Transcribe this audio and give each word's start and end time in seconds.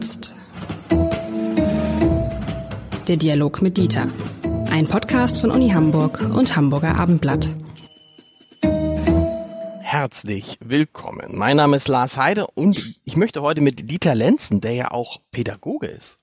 jetzt. 0.00 0.32
Der 3.06 3.16
Dialog 3.16 3.60
mit 3.60 3.76
Dieter. 3.76 4.08
Ein 4.70 4.86
Podcast 4.88 5.42
von 5.42 5.50
Uni 5.50 5.70
Hamburg 5.70 6.22
und 6.22 6.56
Hamburger 6.56 6.98
Abendblatt. 6.98 7.50
Herzlich 9.82 10.58
willkommen. 10.64 11.36
Mein 11.36 11.58
Name 11.58 11.76
ist 11.76 11.88
Lars 11.88 12.16
Heide 12.16 12.46
und 12.46 12.96
ich 13.04 13.16
möchte 13.16 13.42
heute 13.42 13.60
mit 13.60 13.90
Dieter 13.90 14.14
Lenzen, 14.14 14.62
der 14.62 14.72
ja 14.72 14.90
auch 14.90 15.20
Pädagoge 15.32 15.88
ist, 15.88 16.18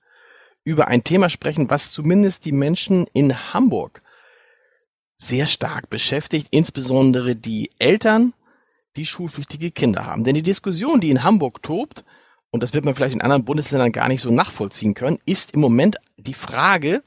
über 0.64 0.88
ein 0.88 1.04
Thema 1.04 1.30
sprechen, 1.30 1.70
was 1.70 1.92
zumindest 1.92 2.46
die 2.46 2.52
Menschen 2.52 3.06
in 3.12 3.52
Hamburg 3.52 4.02
sehr 5.18 5.46
stark 5.46 5.88
beschäftigt, 5.88 6.48
insbesondere 6.50 7.36
die 7.36 7.70
Eltern, 7.78 8.32
die 8.96 9.06
schulpflichtige 9.06 9.70
Kinder 9.70 10.04
haben. 10.04 10.24
Denn 10.24 10.34
die 10.34 10.42
Diskussion, 10.42 11.00
die 11.00 11.10
in 11.10 11.22
Hamburg 11.22 11.62
tobt, 11.62 12.04
und 12.50 12.62
das 12.62 12.74
wird 12.74 12.84
man 12.84 12.94
vielleicht 12.94 13.14
in 13.14 13.20
anderen 13.20 13.44
Bundesländern 13.44 13.92
gar 13.92 14.08
nicht 14.08 14.22
so 14.22 14.30
nachvollziehen 14.30 14.94
können, 14.94 15.18
ist 15.26 15.52
im 15.52 15.60
Moment 15.60 15.96
die 16.16 16.34
Frage, 16.34 17.02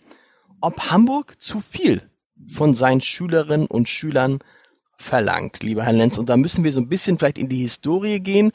ob 0.60 0.92
Hamburg 0.92 1.42
zu 1.42 1.60
viel 1.60 2.10
von 2.48 2.76
seinen 2.76 3.02
Schülerinnen 3.02 3.68
und 3.68 3.90
Schülern 3.90 4.40
verlangt, 4.98 5.64
lieber 5.64 5.84
Herr 5.84 5.94
Lenz. 5.94 6.18
Und 6.18 6.30
da 6.30 6.38
müssen 6.38 6.64
wir 6.64 6.74
so 6.74 6.82
ein 6.82 6.90
bisschen 6.90 7.18
vielleicht 7.18 7.38
in 7.38 7.50
die 7.50 7.62
Historie 7.62 8.20
gehen, 8.20 8.52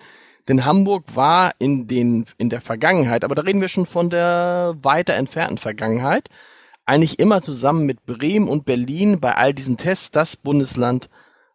denn 0.49 0.65
Hamburg 0.65 1.17
war 1.17 1.53
in 1.59 1.89
den, 1.89 2.25
in 2.39 2.51
der 2.51 2.61
Vergangenheit, 2.61 3.25
aber 3.25 3.35
da 3.35 3.43
reden 3.43 3.61
wir 3.61 3.69
schon 3.69 3.87
von 3.87 4.11
der 4.11 4.77
weiter 4.83 5.15
entfernten 5.15 5.59
Vergangenheit, 5.59 6.29
eigentlich 6.85 7.19
immer 7.19 7.43
zusammen 7.43 7.85
mit 7.85 8.07
Bremen 8.07 8.49
und 8.49 8.65
Berlin 8.65 9.19
bei 9.19 9.35
all 9.35 9.53
diesen 9.53 9.77
Tests 9.77 10.13
das 10.13 10.37
Bundesland, 10.37 11.11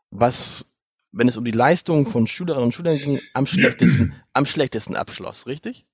was, 0.09 0.65
wenn 1.11 1.27
es 1.27 1.37
um 1.37 1.45
die 1.45 1.51
Leistungen 1.51 2.05
von 2.05 2.27
Schülerinnen 2.27 2.65
und 2.65 2.73
Schülern 2.73 2.97
ging, 2.97 3.19
am 3.33 3.45
schlechtesten, 3.45 4.13
am 4.33 4.45
schlechtesten 4.45 4.95
abschloss, 4.95 5.47
richtig? 5.47 5.85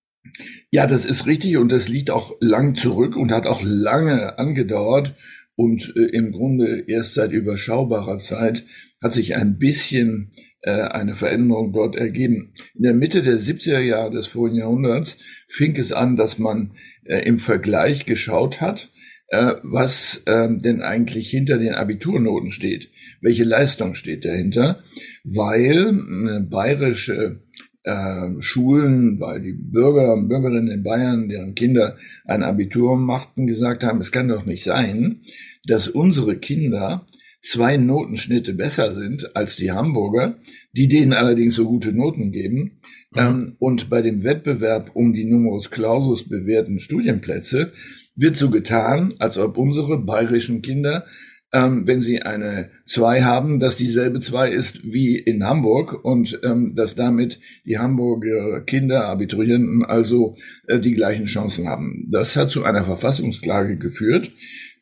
Ja, 0.71 0.87
das 0.87 1.05
ist 1.05 1.25
richtig 1.25 1.57
und 1.57 1.71
das 1.71 1.87
liegt 1.87 2.11
auch 2.11 2.35
lang 2.39 2.75
zurück 2.75 3.15
und 3.15 3.31
hat 3.31 3.47
auch 3.47 3.61
lange 3.63 4.37
angedauert 4.37 5.15
und 5.55 5.93
äh, 5.95 6.15
im 6.15 6.31
Grunde 6.31 6.83
erst 6.87 7.15
seit 7.15 7.31
überschaubarer 7.31 8.17
Zeit 8.17 8.65
hat 9.01 9.13
sich 9.13 9.35
ein 9.35 9.57
bisschen 9.57 10.31
äh, 10.61 10.71
eine 10.71 11.15
Veränderung 11.15 11.71
dort 11.71 11.95
ergeben. 11.95 12.53
In 12.75 12.83
der 12.83 12.93
Mitte 12.93 13.21
der 13.21 13.39
70er 13.39 13.79
Jahre 13.79 14.11
des 14.11 14.27
vorigen 14.27 14.57
Jahrhunderts 14.57 15.17
fing 15.47 15.75
es 15.77 15.93
an, 15.93 16.15
dass 16.15 16.37
man 16.37 16.73
äh, 17.05 17.19
im 17.19 17.39
Vergleich 17.39 18.05
geschaut 18.05 18.61
hat, 18.61 18.91
äh, 19.27 19.55
was 19.63 20.23
ähm, 20.25 20.61
denn 20.61 20.81
eigentlich 20.81 21.29
hinter 21.29 21.57
den 21.57 21.73
Abiturnoten 21.73 22.51
steht. 22.51 22.89
Welche 23.21 23.43
Leistung 23.43 23.93
steht 23.93 24.25
dahinter? 24.25 24.83
Weil 25.23 25.89
äh, 25.89 26.39
bayerische 26.41 27.41
äh, 27.83 28.41
Schulen, 28.41 29.19
weil 29.19 29.41
die 29.41 29.53
Bürger 29.53 30.13
und 30.13 30.27
Bürgerinnen 30.27 30.71
in 30.71 30.83
Bayern, 30.83 31.29
deren 31.29 31.55
Kinder 31.55 31.97
ein 32.25 32.43
Abitur 32.43 32.97
machten, 32.97 33.47
gesagt 33.47 33.83
haben, 33.83 34.01
es 34.01 34.11
kann 34.11 34.27
doch 34.27 34.45
nicht 34.45 34.63
sein, 34.63 35.21
dass 35.65 35.87
unsere 35.87 36.37
Kinder 36.37 37.05
zwei 37.41 37.77
Notenschnitte 37.77 38.53
besser 38.53 38.91
sind 38.91 39.35
als 39.35 39.55
die 39.55 39.71
Hamburger, 39.71 40.37
die 40.73 40.87
denen 40.87 41.13
allerdings 41.13 41.55
so 41.55 41.65
gute 41.65 41.93
Noten 41.93 42.31
geben. 42.31 42.79
Mhm. 43.11 43.19
Ähm, 43.19 43.55
und 43.59 43.89
bei 43.89 44.01
dem 44.01 44.23
Wettbewerb 44.23 44.91
um 44.93 45.13
die 45.13 45.25
Numerus 45.25 45.69
Clausus 45.71 46.27
bewährten 46.27 46.79
Studienplätze 46.79 47.71
wird 48.17 48.35
so 48.35 48.49
getan, 48.49 49.13
als 49.19 49.37
ob 49.37 49.57
unsere 49.57 49.97
bayerischen 49.97 50.61
Kinder 50.61 51.05
ähm, 51.53 51.87
wenn 51.87 52.01
sie 52.01 52.21
eine 52.21 52.71
2 52.85 53.23
haben, 53.23 53.59
dass 53.59 53.77
dieselbe 53.77 54.19
2 54.19 54.51
ist 54.51 54.83
wie 54.83 55.17
in 55.17 55.45
Hamburg 55.45 56.03
und 56.03 56.39
ähm, 56.43 56.73
dass 56.75 56.95
damit 56.95 57.39
die 57.65 57.79
Hamburger 57.79 58.61
Kinder, 58.61 59.05
Abiturienten 59.05 59.85
also 59.85 60.35
äh, 60.67 60.79
die 60.79 60.91
gleichen 60.91 61.25
Chancen 61.25 61.69
haben. 61.69 62.07
Das 62.11 62.35
hat 62.35 62.49
zu 62.49 62.63
einer 62.63 62.83
Verfassungsklage 62.83 63.77
geführt. 63.77 64.31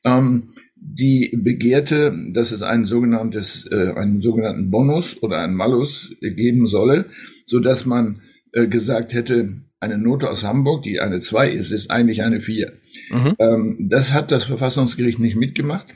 Ähm, 0.03 0.49
die 0.75 1.31
begehrte, 1.35 2.15
dass 2.33 2.51
es 2.51 2.61
ein 2.61 2.85
sogenanntes, 2.85 3.67
äh, 3.71 3.93
einen 3.95 4.21
sogenannten 4.21 4.69
Bonus 4.69 5.21
oder 5.21 5.39
einen 5.39 5.55
Malus 5.55 6.15
geben 6.19 6.67
solle, 6.67 7.05
so 7.45 7.59
dass 7.59 7.85
man 7.85 8.21
äh, 8.55 8.67
gesagt 8.67 9.13
hätte, 9.13 9.61
eine 9.79 9.99
Note 9.99 10.31
aus 10.31 10.43
Hamburg, 10.43 10.81
die 10.81 10.99
eine 10.99 11.19
2 11.19 11.51
ist, 11.51 11.71
ist 11.71 11.91
eigentlich 11.91 12.23
eine 12.23 12.41
4. 12.41 12.73
Mhm. 13.11 13.35
Ähm, 13.37 13.87
das 13.87 14.13
hat 14.13 14.31
das 14.31 14.45
Verfassungsgericht 14.45 15.19
nicht 15.19 15.35
mitgemacht 15.35 15.95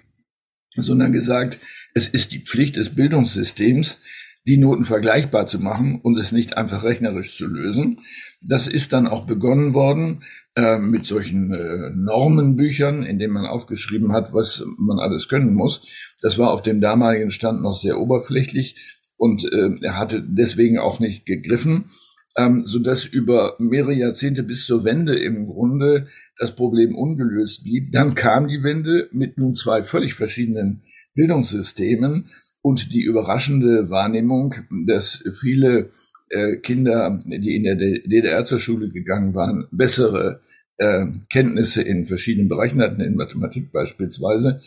sondern 0.75 1.13
gesagt, 1.13 1.59
es 1.93 2.07
ist 2.07 2.33
die 2.33 2.39
Pflicht 2.39 2.75
des 2.75 2.95
Bildungssystems, 2.95 3.99
die 4.45 4.57
Noten 4.57 4.85
vergleichbar 4.85 5.45
zu 5.47 5.59
machen 5.59 5.99
und 6.01 6.17
es 6.17 6.31
nicht 6.31 6.57
einfach 6.57 6.83
rechnerisch 6.83 7.35
zu 7.35 7.45
lösen. 7.45 7.99
Das 8.41 8.67
ist 8.67 8.93
dann 8.93 9.07
auch 9.07 9.25
begonnen 9.25 9.73
worden 9.73 10.23
äh, 10.55 10.77
mit 10.77 11.05
solchen 11.05 11.53
äh, 11.53 11.91
Normenbüchern, 11.93 13.03
in 13.03 13.19
denen 13.19 13.33
man 13.33 13.45
aufgeschrieben 13.45 14.13
hat, 14.13 14.33
was 14.33 14.65
man 14.77 14.97
alles 14.97 15.27
können 15.27 15.53
muss. 15.53 15.87
Das 16.21 16.37
war 16.37 16.51
auf 16.51 16.61
dem 16.61 16.81
damaligen 16.81 17.31
Stand 17.31 17.61
noch 17.61 17.75
sehr 17.75 17.99
oberflächlich 17.99 18.77
und 19.17 19.43
äh, 19.51 19.75
er 19.81 19.97
hatte 19.97 20.23
deswegen 20.25 20.79
auch 20.79 20.99
nicht 20.99 21.25
gegriffen, 21.25 21.85
ähm, 22.39 22.65
so 22.65 22.79
dass 22.79 23.05
über 23.05 23.55
mehrere 23.59 23.93
Jahrzehnte 23.93 24.43
bis 24.43 24.65
zur 24.65 24.85
Wende 24.85 25.19
im 25.19 25.45
Grunde 25.45 26.07
das 26.37 26.55
Problem 26.55 26.95
ungelöst 26.95 27.63
blieb. 27.63 27.91
Dann 27.91 28.15
kam 28.15 28.47
die 28.47 28.63
Wende 28.63 29.09
mit 29.11 29.37
nun 29.37 29.55
zwei 29.55 29.83
völlig 29.83 30.13
verschiedenen 30.13 30.83
Bildungssystemen 31.15 32.29
und 32.61 32.93
die 32.93 33.01
überraschende 33.01 33.89
Wahrnehmung, 33.89 34.55
dass 34.87 35.21
viele 35.41 35.91
äh, 36.29 36.55
Kinder, 36.57 37.21
die 37.25 37.55
in 37.55 37.63
der 37.63 37.75
DDR 37.75 38.45
zur 38.45 38.59
Schule 38.59 38.89
gegangen 38.89 39.35
waren, 39.35 39.67
bessere 39.71 40.41
äh, 40.77 41.07
Kenntnisse 41.29 41.81
in 41.81 42.05
verschiedenen 42.05 42.47
Bereichen 42.47 42.81
hatten, 42.81 43.01
in 43.01 43.15
Mathematik 43.15 43.73
beispielsweise, 43.73 44.61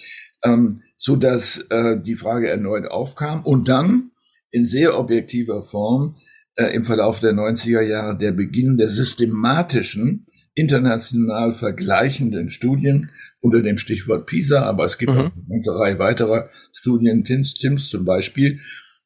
ähm, 0.44 0.82
so 0.96 1.16
dass 1.16 1.64
äh, 1.70 1.98
die 1.98 2.16
Frage 2.16 2.50
erneut 2.50 2.86
aufkam 2.86 3.46
und 3.46 3.70
dann 3.70 4.10
in 4.50 4.66
sehr 4.66 4.98
objektiver 4.98 5.62
Form 5.62 6.16
äh, 6.56 6.74
im 6.74 6.84
Verlauf 6.84 7.20
der 7.20 7.32
90er 7.32 7.82
Jahre 7.82 8.16
der 8.16 8.32
Beginn 8.32 8.76
der 8.76 8.88
systematischen 8.88 10.26
international 10.54 11.54
vergleichenden 11.54 12.50
Studien 12.50 13.10
unter 13.40 13.62
dem 13.62 13.78
Stichwort 13.78 14.26
PISA, 14.26 14.62
aber 14.62 14.84
es 14.84 14.98
gibt 14.98 15.12
mhm. 15.12 15.18
auch 15.18 15.32
eine 15.32 15.46
ganze 15.48 15.78
Reihe 15.78 15.98
weiterer 15.98 16.48
Studien, 16.72 17.24
TIMS, 17.24 17.54
TIMS 17.54 17.88
zum 17.88 18.04
Beispiel, 18.04 18.60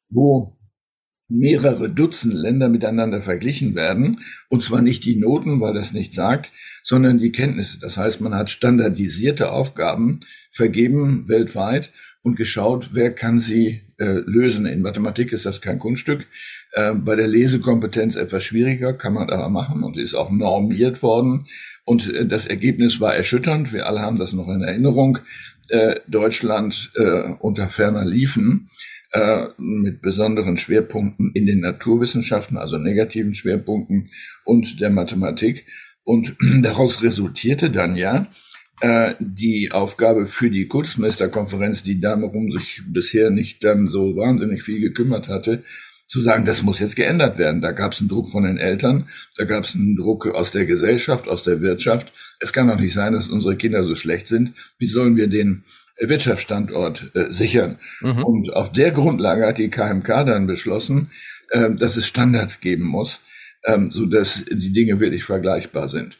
wo 0.09 0.57
mehrere 1.29 1.89
Dutzend 1.89 2.33
Länder 2.33 2.69
miteinander 2.69 3.21
verglichen 3.21 3.75
werden. 3.75 4.21
Und 4.49 4.63
zwar 4.63 4.81
nicht 4.81 5.03
die 5.05 5.19
Noten, 5.19 5.59
weil 5.59 5.73
das 5.73 5.93
nicht 5.93 6.13
sagt, 6.13 6.51
sondern 6.83 7.17
die 7.17 7.31
Kenntnisse. 7.31 7.79
Das 7.79 7.97
heißt, 7.97 8.21
man 8.21 8.33
hat 8.33 8.49
standardisierte 8.49 9.51
Aufgaben 9.51 10.21
vergeben 10.51 11.27
weltweit 11.27 11.91
und 12.23 12.35
geschaut, 12.35 12.93
wer 12.93 13.13
kann 13.13 13.39
sie 13.39 13.86
äh, 13.99 14.21
lösen. 14.25 14.65
In 14.67 14.81
Mathematik 14.81 15.31
ist 15.33 15.45
das 15.45 15.61
kein 15.61 15.79
Kunststück. 15.79 16.27
Äh, 16.73 16.93
bei 16.93 17.15
der 17.15 17.27
Lesekompetenz 17.27 18.15
etwas 18.15 18.43
schwieriger, 18.43 18.93
kann 18.93 19.13
man 19.13 19.29
aber 19.29 19.49
machen 19.49 19.83
und 19.83 19.97
ist 19.97 20.13
auch 20.13 20.29
normiert 20.29 21.01
worden. 21.01 21.47
Und 21.83 22.13
äh, 22.13 22.27
das 22.27 22.45
Ergebnis 22.45 22.99
war 22.99 23.15
erschütternd. 23.15 23.73
Wir 23.73 23.87
alle 23.87 24.01
haben 24.01 24.17
das 24.17 24.33
noch 24.33 24.49
in 24.49 24.61
Erinnerung. 24.61 25.17
Äh, 25.69 25.95
Deutschland 26.07 26.93
unter 27.39 27.69
ferner 27.69 28.05
liefen 28.05 28.69
mit 29.57 30.01
besonderen 30.01 30.57
Schwerpunkten 30.57 31.31
in 31.33 31.45
den 31.45 31.61
Naturwissenschaften, 31.61 32.57
also 32.57 32.77
negativen 32.77 33.33
Schwerpunkten 33.33 34.11
und 34.43 34.79
der 34.79 34.91
Mathematik. 34.91 35.65
Und 36.03 36.35
daraus 36.61 37.01
resultierte 37.01 37.71
dann 37.71 37.95
ja, 37.95 38.27
äh, 38.81 39.15
die 39.19 39.71
Aufgabe 39.71 40.27
für 40.27 40.49
die 40.49 40.67
Kultusmeisterkonferenz, 40.67 41.83
die 41.83 41.99
darum 41.99 42.51
sich 42.51 42.83
bisher 42.87 43.29
nicht 43.29 43.63
dann 43.63 43.87
so 43.87 44.15
wahnsinnig 44.15 44.63
viel 44.63 44.79
gekümmert 44.79 45.29
hatte, 45.29 45.63
zu 46.07 46.21
sagen, 46.21 46.45
das 46.45 46.63
muss 46.63 46.79
jetzt 46.79 46.95
geändert 46.95 47.37
werden. 47.37 47.61
Da 47.61 47.71
gab 47.71 47.91
es 47.91 47.99
einen 47.99 48.07
Druck 48.07 48.29
von 48.29 48.43
den 48.43 48.57
Eltern, 48.57 49.09
da 49.35 49.43
gab 49.43 49.65
es 49.65 49.75
einen 49.75 49.97
Druck 49.97 50.27
aus 50.27 50.51
der 50.51 50.65
Gesellschaft, 50.65 51.27
aus 51.27 51.43
der 51.43 51.61
Wirtschaft. 51.61 52.13
Es 52.39 52.53
kann 52.53 52.67
doch 52.67 52.79
nicht 52.79 52.93
sein, 52.93 53.13
dass 53.13 53.27
unsere 53.27 53.57
Kinder 53.57 53.83
so 53.83 53.93
schlecht 53.95 54.27
sind. 54.27 54.53
Wie 54.77 54.87
sollen 54.87 55.17
wir 55.17 55.27
den 55.27 55.63
Wirtschaftsstandort 55.99 57.11
äh, 57.13 57.31
sichern? 57.33 57.79
Mhm. 58.01 58.23
Und 58.23 58.53
auf 58.53 58.71
der 58.71 58.91
Grundlage 58.91 59.45
hat 59.45 59.57
die 59.57 59.69
KMK 59.69 60.07
dann 60.25 60.47
beschlossen, 60.47 61.09
äh, 61.49 61.71
dass 61.73 61.97
es 61.97 62.07
Standards 62.07 62.61
geben 62.61 62.85
muss, 62.85 63.19
äh, 63.63 63.77
so 63.89 64.05
dass 64.05 64.45
die 64.45 64.71
Dinge 64.71 65.01
wirklich 65.01 65.25
vergleichbar 65.25 65.89
sind. 65.89 66.17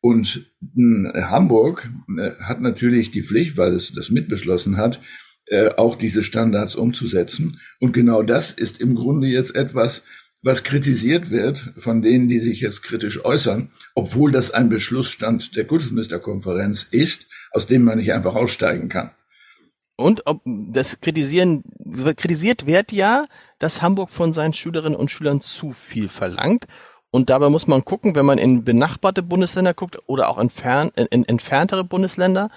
Und 0.00 0.52
äh, 0.62 1.22
Hamburg 1.22 1.90
äh, 2.18 2.30
hat 2.42 2.60
natürlich 2.60 3.10
die 3.10 3.24
Pflicht, 3.24 3.56
weil 3.56 3.74
es 3.74 3.92
das 3.92 4.10
mitbeschlossen 4.10 4.76
hat, 4.76 5.00
äh, 5.46 5.70
auch 5.76 5.96
diese 5.96 6.22
Standards 6.22 6.76
umzusetzen. 6.76 7.60
Und 7.80 7.92
genau 7.92 8.22
das 8.22 8.52
ist 8.52 8.80
im 8.80 8.94
Grunde 8.94 9.26
jetzt 9.26 9.54
etwas, 9.54 10.02
was 10.42 10.62
kritisiert 10.62 11.30
wird 11.30 11.72
von 11.76 12.00
denen, 12.00 12.28
die 12.28 12.38
sich 12.38 12.60
jetzt 12.60 12.82
kritisch 12.82 13.24
äußern, 13.24 13.70
obwohl 13.94 14.30
das 14.30 14.52
ein 14.52 14.68
Beschlussstand 14.68 15.56
der 15.56 15.66
Kultusministerkonferenz 15.66 16.86
ist, 16.90 17.26
aus 17.50 17.66
dem 17.66 17.82
man 17.82 17.98
nicht 17.98 18.12
einfach 18.12 18.36
aussteigen 18.36 18.88
kann. 18.88 19.10
Und 19.96 20.26
ob 20.26 20.42
das 20.44 21.00
kritisieren, 21.00 21.64
kritisiert 22.16 22.66
wird 22.66 22.92
ja, 22.92 23.26
dass 23.58 23.82
Hamburg 23.82 24.10
von 24.10 24.32
seinen 24.32 24.52
Schülerinnen 24.52 24.96
und 24.96 25.10
Schülern 25.10 25.40
zu 25.40 25.72
viel 25.72 26.08
verlangt 26.08 26.66
Und 27.10 27.30
dabei 27.30 27.48
muss 27.48 27.66
man 27.66 27.84
gucken, 27.84 28.14
wenn 28.14 28.26
man 28.26 28.38
in 28.38 28.64
benachbarte 28.64 29.22
Bundesländer 29.22 29.74
guckt 29.74 29.98
oder 30.06 30.28
auch 30.28 30.38
entfernt, 30.38 30.92
in, 30.96 31.06
in 31.06 31.24
entferntere 31.24 31.84
Bundesländer, 31.84 32.50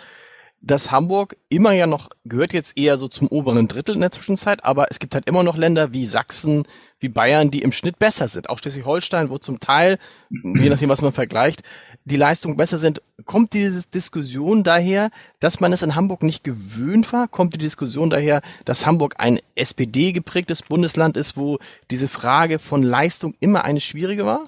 dass 0.61 0.91
Hamburg 0.91 1.37
immer 1.49 1.71
ja 1.71 1.87
noch, 1.87 2.09
gehört 2.23 2.53
jetzt 2.53 2.77
eher 2.77 2.97
so 2.97 3.07
zum 3.07 3.27
oberen 3.29 3.67
Drittel 3.67 3.95
in 3.95 4.01
der 4.01 4.11
Zwischenzeit, 4.11 4.63
aber 4.63 4.87
es 4.91 4.99
gibt 4.99 5.15
halt 5.15 5.27
immer 5.27 5.41
noch 5.41 5.57
Länder 5.57 5.91
wie 5.91 6.05
Sachsen, 6.05 6.63
wie 6.99 7.09
Bayern, 7.09 7.49
die 7.49 7.63
im 7.63 7.71
Schnitt 7.71 7.97
besser 7.97 8.27
sind. 8.27 8.49
Auch 8.49 8.59
Schleswig-Holstein, 8.59 9.31
wo 9.31 9.39
zum 9.39 9.59
Teil, 9.59 9.97
je 10.29 10.69
nachdem, 10.69 10.89
was 10.89 11.01
man 11.01 11.13
vergleicht, 11.13 11.63
die 12.11 12.17
Leistungen 12.17 12.57
besser 12.57 12.77
sind. 12.77 13.01
Kommt 13.25 13.53
diese 13.53 13.89
Diskussion 13.89 14.63
daher, 14.63 15.09
dass 15.39 15.59
man 15.59 15.73
es 15.73 15.81
in 15.81 15.95
Hamburg 15.95 16.23
nicht 16.23 16.43
gewöhnt 16.43 17.11
war? 17.13 17.27
Kommt 17.27 17.53
die 17.53 17.57
Diskussion 17.59 18.09
daher, 18.09 18.41
dass 18.65 18.85
Hamburg 18.85 19.15
ein 19.17 19.39
SPD 19.55 20.11
geprägtes 20.11 20.61
Bundesland 20.61 21.17
ist, 21.17 21.37
wo 21.37 21.59
diese 21.89 22.07
Frage 22.07 22.59
von 22.59 22.83
Leistung 22.83 23.33
immer 23.39 23.63
eine 23.63 23.79
schwierige 23.79 24.25
war? 24.25 24.43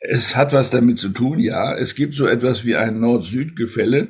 Es 0.00 0.36
hat 0.36 0.52
was 0.52 0.70
damit 0.70 0.98
zu 0.98 1.10
tun, 1.10 1.38
ja. 1.38 1.76
Es 1.76 1.94
gibt 1.94 2.14
so 2.14 2.26
etwas 2.26 2.64
wie 2.64 2.76
ein 2.76 3.00
Nord-Süd-Gefälle 3.00 4.08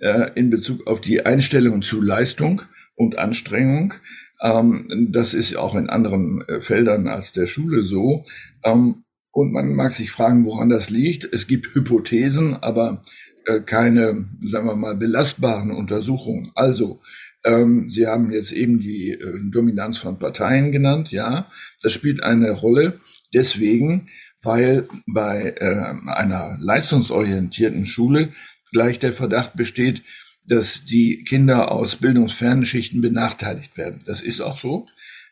äh, 0.00 0.30
in 0.34 0.50
Bezug 0.50 0.86
auf 0.86 1.00
die 1.00 1.24
Einstellung 1.24 1.82
zu 1.82 2.00
Leistung 2.00 2.62
und 2.96 3.16
Anstrengung. 3.16 3.94
Ähm, 4.42 5.10
das 5.12 5.34
ist 5.34 5.56
auch 5.56 5.74
in 5.74 5.88
anderen 5.88 6.42
äh, 6.48 6.60
Feldern 6.60 7.08
als 7.08 7.32
der 7.32 7.46
Schule 7.46 7.82
so. 7.82 8.24
Ähm, 8.64 9.04
und 9.30 9.52
man 9.52 9.74
mag 9.74 9.92
sich 9.92 10.10
fragen, 10.10 10.44
woran 10.44 10.68
das 10.68 10.90
liegt. 10.90 11.28
Es 11.32 11.46
gibt 11.46 11.74
Hypothesen, 11.74 12.54
aber 12.54 13.02
äh, 13.46 13.60
keine, 13.60 14.28
sagen 14.40 14.66
wir 14.66 14.76
mal, 14.76 14.96
belastbaren 14.96 15.70
Untersuchungen. 15.70 16.50
Also, 16.54 17.00
ähm, 17.44 17.88
Sie 17.88 18.06
haben 18.06 18.32
jetzt 18.32 18.52
eben 18.52 18.80
die 18.80 19.12
äh, 19.12 19.38
Dominanz 19.50 19.98
von 19.98 20.18
Parteien 20.18 20.72
genannt. 20.72 21.12
Ja, 21.12 21.48
das 21.82 21.92
spielt 21.92 22.22
eine 22.22 22.50
Rolle. 22.50 23.00
Deswegen, 23.32 24.08
weil 24.42 24.88
bei 25.06 25.54
äh, 25.58 25.94
einer 26.10 26.56
leistungsorientierten 26.60 27.86
Schule 27.86 28.32
gleich 28.72 28.98
der 28.98 29.12
Verdacht 29.12 29.54
besteht, 29.54 30.02
dass 30.46 30.84
die 30.84 31.24
Kinder 31.24 31.70
aus 31.70 31.96
bildungsfernen 31.96 32.64
Schichten 32.64 33.00
benachteiligt 33.00 33.76
werden. 33.76 34.02
Das 34.06 34.22
ist 34.22 34.40
auch 34.40 34.56
so. 34.56 34.86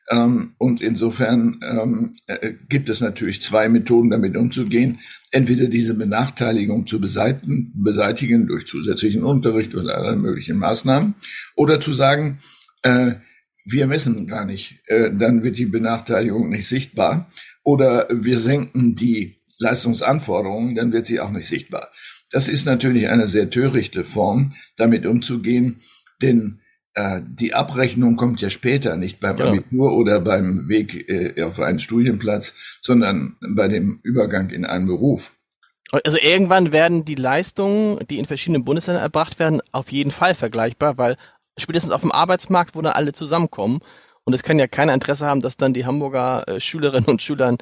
Ähm, 0.08 0.54
und 0.58 0.80
insofern 0.80 1.60
ähm, 1.62 2.16
äh, 2.26 2.52
gibt 2.68 2.88
es 2.88 3.00
natürlich 3.00 3.42
zwei 3.42 3.68
Methoden, 3.68 4.10
damit 4.10 4.36
umzugehen. 4.36 4.98
Entweder 5.30 5.66
diese 5.66 5.94
Benachteiligung 5.94 6.86
zu 6.86 7.00
beseitigen, 7.00 7.72
beseitigen 7.74 8.46
durch 8.46 8.66
zusätzlichen 8.66 9.24
Unterricht 9.24 9.74
oder 9.74 9.98
alle 9.98 10.16
möglichen 10.16 10.58
Maßnahmen, 10.58 11.14
oder 11.56 11.80
zu 11.80 11.92
sagen, 11.92 12.38
äh, 12.82 13.14
wir 13.64 13.88
messen 13.88 14.28
gar 14.28 14.44
nicht, 14.44 14.80
äh, 14.86 15.12
dann 15.12 15.42
wird 15.42 15.58
die 15.58 15.66
Benachteiligung 15.66 16.50
nicht 16.50 16.68
sichtbar. 16.68 17.28
Oder 17.64 18.06
wir 18.10 18.38
senken 18.38 18.94
die 18.94 19.38
Leistungsanforderungen, 19.58 20.76
dann 20.76 20.92
wird 20.92 21.06
sie 21.06 21.18
auch 21.18 21.30
nicht 21.30 21.48
sichtbar. 21.48 21.90
Das 22.30 22.48
ist 22.48 22.64
natürlich 22.64 23.08
eine 23.08 23.26
sehr 23.26 23.50
törichte 23.50 24.04
Form, 24.04 24.54
damit 24.76 25.04
umzugehen, 25.04 25.80
denn 26.22 26.60
die 27.22 27.52
Abrechnung 27.52 28.16
kommt 28.16 28.40
ja 28.40 28.48
später, 28.48 28.96
nicht 28.96 29.20
beim 29.20 29.36
genau. 29.36 29.50
Abitur 29.50 29.92
oder 29.92 30.20
beim 30.20 30.68
Weg 30.68 31.08
äh, 31.08 31.42
auf 31.42 31.60
einen 31.60 31.78
Studienplatz, 31.78 32.54
sondern 32.80 33.36
bei 33.54 33.68
dem 33.68 34.00
Übergang 34.02 34.50
in 34.50 34.64
einen 34.64 34.86
Beruf. 34.86 35.32
Also 36.04 36.18
irgendwann 36.20 36.72
werden 36.72 37.04
die 37.04 37.14
Leistungen, 37.14 37.98
die 38.08 38.18
in 38.18 38.24
verschiedenen 38.24 38.64
Bundesländern 38.64 39.04
erbracht 39.04 39.38
werden, 39.38 39.60
auf 39.72 39.92
jeden 39.92 40.10
Fall 40.10 40.34
vergleichbar, 40.34 40.98
weil 40.98 41.16
spätestens 41.58 41.92
auf 41.92 42.00
dem 42.00 42.12
Arbeitsmarkt, 42.12 42.74
wo 42.74 42.82
dann 42.82 42.94
alle 42.94 43.12
zusammenkommen, 43.12 43.80
und 44.24 44.32
es 44.32 44.42
kann 44.42 44.58
ja 44.58 44.66
keiner 44.66 44.92
Interesse 44.92 45.26
haben, 45.26 45.40
dass 45.40 45.56
dann 45.56 45.72
die 45.72 45.86
Hamburger 45.86 46.48
äh, 46.48 46.60
Schülerinnen 46.60 47.06
und 47.06 47.22
Schüler 47.22 47.56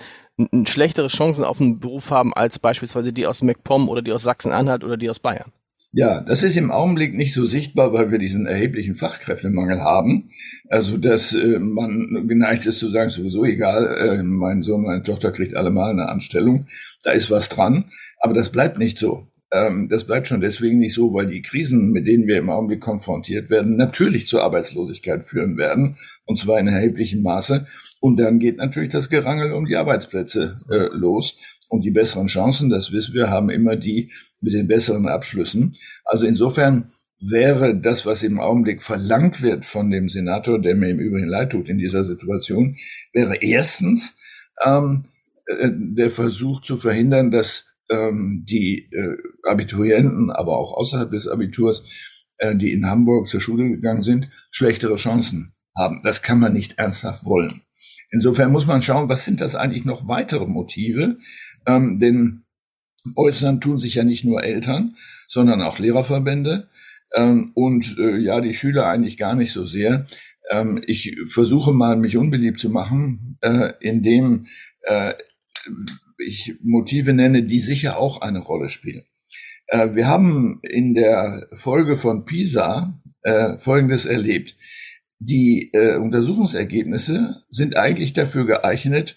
schlechtere 0.64 1.08
Chancen 1.08 1.44
auf 1.44 1.60
einen 1.60 1.78
Beruf 1.78 2.10
haben 2.10 2.32
als 2.32 2.58
beispielsweise 2.58 3.12
die 3.12 3.26
aus 3.26 3.42
MacPom 3.42 3.88
oder 3.88 4.00
die 4.00 4.12
aus 4.12 4.22
Sachsen-Anhalt 4.22 4.82
oder 4.82 4.96
die 4.96 5.10
aus 5.10 5.18
Bayern. 5.18 5.52
Ja, 5.96 6.20
das 6.20 6.42
ist 6.42 6.56
im 6.56 6.72
Augenblick 6.72 7.14
nicht 7.14 7.32
so 7.32 7.46
sichtbar, 7.46 7.92
weil 7.92 8.10
wir 8.10 8.18
diesen 8.18 8.46
erheblichen 8.46 8.96
Fachkräftemangel 8.96 9.80
haben. 9.80 10.30
Also, 10.68 10.96
dass 10.96 11.32
äh, 11.34 11.60
man 11.60 12.26
geneigt 12.26 12.66
ist 12.66 12.80
zu 12.80 12.90
sagen, 12.90 13.10
sowieso 13.10 13.44
egal, 13.44 13.96
äh, 13.96 14.22
mein 14.24 14.64
Sohn, 14.64 14.82
meine 14.82 15.04
Tochter 15.04 15.30
kriegt 15.30 15.54
alle 15.54 15.70
mal 15.70 15.92
eine 15.92 16.08
Anstellung. 16.08 16.66
Da 17.04 17.12
ist 17.12 17.30
was 17.30 17.48
dran. 17.48 17.92
Aber 18.18 18.34
das 18.34 18.50
bleibt 18.50 18.76
nicht 18.76 18.98
so. 18.98 19.28
Ähm, 19.52 19.88
das 19.88 20.02
bleibt 20.02 20.26
schon 20.26 20.40
deswegen 20.40 20.80
nicht 20.80 20.94
so, 20.94 21.14
weil 21.14 21.28
die 21.28 21.42
Krisen, 21.42 21.92
mit 21.92 22.08
denen 22.08 22.26
wir 22.26 22.38
im 22.38 22.50
Augenblick 22.50 22.80
konfrontiert 22.80 23.48
werden, 23.48 23.76
natürlich 23.76 24.26
zur 24.26 24.42
Arbeitslosigkeit 24.42 25.24
führen 25.24 25.56
werden. 25.56 25.96
Und 26.24 26.40
zwar 26.40 26.58
in 26.58 26.66
erheblichem 26.66 27.22
Maße. 27.22 27.66
Und 28.00 28.18
dann 28.18 28.40
geht 28.40 28.56
natürlich 28.56 28.88
das 28.88 29.10
Gerangel 29.10 29.52
um 29.52 29.64
die 29.64 29.76
Arbeitsplätze 29.76 30.60
äh, 30.68 30.88
los. 30.92 31.60
Und 31.68 31.84
die 31.84 31.92
besseren 31.92 32.26
Chancen, 32.26 32.68
das 32.68 32.90
wissen 32.90 33.14
wir, 33.14 33.30
haben 33.30 33.48
immer 33.48 33.76
die 33.76 34.10
mit 34.44 34.54
den 34.54 34.68
besseren 34.68 35.08
Abschlüssen. 35.08 35.74
Also 36.04 36.26
insofern 36.26 36.90
wäre 37.18 37.76
das, 37.76 38.06
was 38.06 38.22
im 38.22 38.38
Augenblick 38.38 38.82
verlangt 38.82 39.42
wird 39.42 39.64
von 39.64 39.90
dem 39.90 40.08
Senator, 40.08 40.60
der 40.60 40.76
mir 40.76 40.90
im 40.90 40.98
Übrigen 40.98 41.28
leid 41.28 41.50
tut 41.50 41.68
in 41.68 41.78
dieser 41.78 42.04
Situation, 42.04 42.76
wäre 43.12 43.36
erstens 43.36 44.16
ähm, 44.64 45.06
äh, 45.46 45.70
der 45.72 46.10
Versuch 46.10 46.60
zu 46.60 46.76
verhindern, 46.76 47.30
dass 47.30 47.66
ähm, 47.90 48.44
die 48.48 48.90
äh, 48.92 49.16
Abiturienten, 49.48 50.30
aber 50.30 50.56
auch 50.58 50.74
außerhalb 50.74 51.10
des 51.10 51.26
Abiturs, 51.26 51.84
äh, 52.38 52.54
die 52.56 52.72
in 52.72 52.86
Hamburg 52.86 53.28
zur 53.28 53.40
Schule 53.40 53.68
gegangen 53.68 54.02
sind, 54.02 54.28
schlechtere 54.50 54.96
Chancen 54.96 55.54
haben. 55.76 56.00
Das 56.02 56.22
kann 56.22 56.38
man 56.38 56.52
nicht 56.52 56.78
ernsthaft 56.78 57.24
wollen. 57.24 57.62
Insofern 58.10 58.52
muss 58.52 58.66
man 58.66 58.80
schauen, 58.80 59.08
was 59.08 59.24
sind 59.24 59.40
das 59.40 59.54
eigentlich 59.54 59.84
noch 59.84 60.06
weitere 60.06 60.46
Motive? 60.46 61.18
Ähm, 61.66 61.98
denn 61.98 62.43
äußern 63.16 63.60
tun 63.60 63.78
sich 63.78 63.96
ja 63.96 64.04
nicht 64.04 64.24
nur 64.24 64.42
Eltern, 64.42 64.96
sondern 65.28 65.62
auch 65.62 65.78
Lehrerverbände 65.78 66.68
ähm, 67.14 67.52
und 67.54 67.96
äh, 67.98 68.16
ja, 68.18 68.40
die 68.40 68.54
Schüler 68.54 68.86
eigentlich 68.86 69.16
gar 69.16 69.34
nicht 69.34 69.52
so 69.52 69.64
sehr. 69.64 70.06
Ähm, 70.50 70.82
ich 70.86 71.16
versuche 71.26 71.72
mal, 71.72 71.96
mich 71.96 72.16
unbeliebt 72.16 72.58
zu 72.58 72.70
machen, 72.70 73.38
äh, 73.40 73.72
indem 73.80 74.46
äh, 74.82 75.14
ich 76.18 76.54
Motive 76.62 77.12
nenne, 77.12 77.42
die 77.42 77.60
sicher 77.60 77.98
auch 77.98 78.20
eine 78.20 78.40
Rolle 78.40 78.68
spielen. 78.68 79.04
Äh, 79.66 79.94
wir 79.94 80.06
haben 80.06 80.60
in 80.62 80.94
der 80.94 81.48
Folge 81.52 81.96
von 81.96 82.24
PISA 82.24 83.00
äh, 83.22 83.56
Folgendes 83.58 84.06
erlebt. 84.06 84.56
Die 85.18 85.70
äh, 85.72 85.96
Untersuchungsergebnisse 85.96 87.44
sind 87.48 87.76
eigentlich 87.76 88.12
dafür 88.12 88.46
geeignet, 88.46 89.16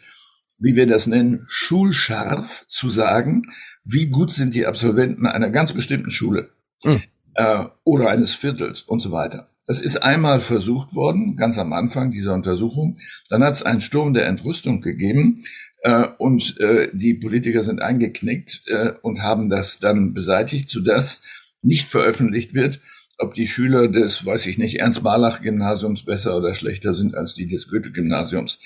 wie 0.59 0.75
wir 0.75 0.87
das 0.87 1.07
nennen, 1.07 1.45
schulscharf 1.47 2.65
zu 2.67 2.89
sagen, 2.89 3.43
wie 3.83 4.07
gut 4.07 4.31
sind 4.31 4.55
die 4.55 4.65
Absolventen 4.65 5.25
einer 5.25 5.49
ganz 5.49 5.73
bestimmten 5.73 6.09
Schule 6.09 6.49
mhm. 6.83 7.01
äh, 7.35 7.65
oder 7.83 8.09
eines 8.09 8.33
Viertels 8.33 8.81
und 8.81 8.99
so 8.99 9.11
weiter. 9.11 9.49
Das 9.67 9.81
ist 9.81 9.97
einmal 9.97 10.39
versucht 10.39 10.95
worden, 10.95 11.35
ganz 11.35 11.57
am 11.59 11.73
Anfang 11.73 12.09
dieser 12.09 12.33
Untersuchung. 12.33 12.99
Dann 13.29 13.43
hat 13.43 13.53
es 13.53 13.63
einen 13.63 13.81
Sturm 13.81 14.13
der 14.13 14.25
Entrüstung 14.25 14.81
gegeben 14.81 15.39
äh, 15.81 16.07
und 16.17 16.57
äh, 16.59 16.89
die 16.93 17.13
Politiker 17.15 17.63
sind 17.63 17.81
eingeknickt 17.81 18.63
äh, 18.67 18.93
und 19.01 19.21
haben 19.21 19.49
das 19.49 19.79
dann 19.79 20.13
beseitigt, 20.13 20.69
sodass 20.69 21.21
nicht 21.61 21.87
veröffentlicht 21.89 22.53
wird, 22.53 22.79
ob 23.17 23.33
die 23.33 23.47
Schüler 23.47 23.87
des, 23.87 24.25
weiß 24.25 24.45
ich 24.45 24.57
nicht, 24.57 24.79
Ernst-Barlach-Gymnasiums 24.79 26.05
besser 26.05 26.37
oder 26.37 26.55
schlechter 26.55 26.93
sind 26.93 27.15
als 27.15 27.33
die 27.33 27.47
des 27.47 27.67
Goethe-Gymnasiums. 27.67 28.59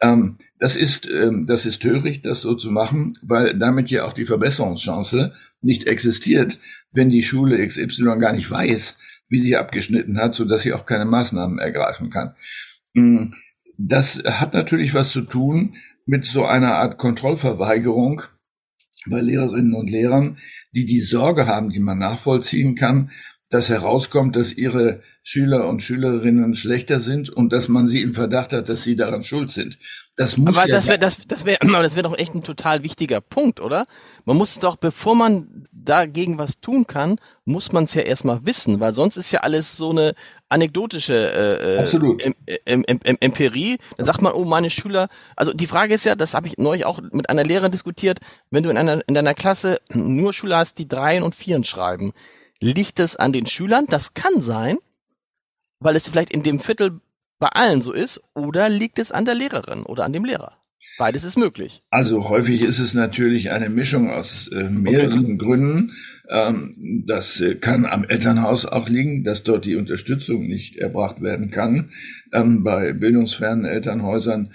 Ähm, 0.00 0.38
das 0.58 0.76
ist, 0.76 1.08
ähm, 1.10 1.46
das 1.46 1.66
ist 1.66 1.82
töricht, 1.82 2.26
das 2.26 2.40
so 2.40 2.54
zu 2.54 2.70
machen, 2.70 3.16
weil 3.22 3.58
damit 3.58 3.90
ja 3.90 4.04
auch 4.04 4.12
die 4.12 4.26
Verbesserungschance 4.26 5.34
nicht 5.62 5.86
existiert, 5.86 6.58
wenn 6.92 7.10
die 7.10 7.22
Schule 7.22 7.66
XY 7.66 8.18
gar 8.18 8.32
nicht 8.32 8.50
weiß, 8.50 8.96
wie 9.28 9.40
sie 9.40 9.56
abgeschnitten 9.56 10.18
hat, 10.18 10.34
so 10.34 10.44
dass 10.44 10.62
sie 10.62 10.72
auch 10.72 10.86
keine 10.86 11.04
Maßnahmen 11.04 11.58
ergreifen 11.58 12.10
kann. 12.10 12.34
Mm, 12.94 13.32
das 13.78 14.22
hat 14.24 14.54
natürlich 14.54 14.94
was 14.94 15.10
zu 15.10 15.22
tun 15.22 15.76
mit 16.06 16.24
so 16.24 16.44
einer 16.44 16.76
Art 16.76 16.98
Kontrollverweigerung 16.98 18.22
bei 19.06 19.20
Lehrerinnen 19.20 19.74
und 19.74 19.90
Lehrern, 19.90 20.38
die 20.72 20.86
die 20.86 21.00
Sorge 21.00 21.46
haben, 21.46 21.70
die 21.70 21.80
man 21.80 21.98
nachvollziehen 21.98 22.74
kann, 22.74 23.10
dass 23.54 23.68
herauskommt, 23.68 24.34
dass 24.34 24.52
ihre 24.52 25.00
Schüler 25.22 25.68
und 25.68 25.80
Schülerinnen 25.80 26.56
schlechter 26.56 26.98
sind 26.98 27.30
und 27.30 27.52
dass 27.52 27.68
man 27.68 27.86
sie 27.86 28.02
im 28.02 28.12
Verdacht 28.12 28.52
hat, 28.52 28.68
dass 28.68 28.82
sie 28.82 28.96
daran 28.96 29.22
schuld 29.22 29.52
sind. 29.52 29.78
Das 30.16 30.36
muss 30.36 30.56
aber 30.56 30.66
ja 30.68 30.74
das 30.74 30.88
wäre 30.88 30.98
das, 30.98 31.18
das 31.28 31.44
wäre 31.44 31.58
das 31.82 31.94
wäre 31.94 32.02
doch 32.02 32.18
echt 32.18 32.34
ein 32.34 32.42
total 32.42 32.82
wichtiger 32.82 33.20
Punkt, 33.20 33.60
oder? 33.60 33.86
Man 34.24 34.36
muss 34.36 34.58
doch, 34.58 34.74
bevor 34.74 35.14
man 35.14 35.68
dagegen 35.70 36.36
was 36.36 36.60
tun 36.60 36.88
kann, 36.88 37.20
muss 37.44 37.70
man 37.70 37.84
es 37.84 37.94
ja 37.94 38.02
erstmal 38.02 38.44
wissen, 38.44 38.80
weil 38.80 38.92
sonst 38.92 39.16
ist 39.16 39.30
ja 39.30 39.40
alles 39.40 39.76
so 39.76 39.90
eine 39.90 40.14
anekdotische 40.48 41.14
äh, 41.14 41.86
äh. 41.86 42.34
Em, 42.64 42.84
em, 42.84 43.00
em, 43.04 43.16
Empirie. 43.20 43.78
Dann 43.96 44.06
sagt 44.06 44.20
man, 44.20 44.32
oh, 44.32 44.44
meine 44.44 44.68
Schüler. 44.68 45.08
Also 45.36 45.52
die 45.52 45.68
Frage 45.68 45.94
ist 45.94 46.04
ja, 46.04 46.16
das 46.16 46.34
habe 46.34 46.48
ich 46.48 46.58
neulich 46.58 46.86
auch 46.86 47.00
mit 47.12 47.30
einer 47.30 47.44
Lehrerin 47.44 47.70
diskutiert, 47.70 48.18
wenn 48.50 48.64
du 48.64 48.70
in 48.70 48.78
einer 48.78 49.06
in 49.06 49.14
deiner 49.14 49.34
Klasse 49.34 49.78
nur 49.92 50.32
Schüler 50.32 50.58
hast, 50.58 50.78
die 50.78 50.88
Dreien 50.88 51.22
und 51.22 51.36
Vieren 51.36 51.62
schreiben, 51.62 52.12
Liegt 52.64 52.98
es 52.98 53.14
an 53.14 53.34
den 53.34 53.44
Schülern? 53.44 53.84
Das 53.88 54.14
kann 54.14 54.40
sein, 54.40 54.78
weil 55.80 55.96
es 55.96 56.08
vielleicht 56.08 56.30
in 56.30 56.42
dem 56.42 56.60
Viertel 56.60 56.98
bei 57.38 57.48
allen 57.48 57.82
so 57.82 57.92
ist, 57.92 58.22
oder 58.32 58.70
liegt 58.70 58.98
es 58.98 59.12
an 59.12 59.26
der 59.26 59.34
Lehrerin 59.34 59.82
oder 59.82 60.06
an 60.06 60.14
dem 60.14 60.24
Lehrer? 60.24 60.56
Beides 60.96 61.24
ist 61.24 61.36
möglich. 61.36 61.82
Also 61.90 62.28
häufig 62.28 62.62
ist 62.62 62.78
es 62.78 62.94
natürlich 62.94 63.50
eine 63.50 63.68
Mischung 63.68 64.10
aus 64.10 64.48
äh, 64.48 64.70
mehreren 64.70 65.24
okay. 65.24 65.36
Gründen. 65.38 65.92
Ähm, 66.28 67.02
das 67.06 67.40
äh, 67.40 67.56
kann 67.56 67.84
am 67.84 68.04
Elternhaus 68.04 68.64
auch 68.64 68.88
liegen, 68.88 69.24
dass 69.24 69.42
dort 69.42 69.66
die 69.66 69.74
Unterstützung 69.74 70.46
nicht 70.46 70.76
erbracht 70.76 71.20
werden 71.20 71.50
kann 71.50 71.90
ähm, 72.32 72.62
bei 72.62 72.92
bildungsfernen 72.92 73.64
Elternhäusern. 73.64 74.52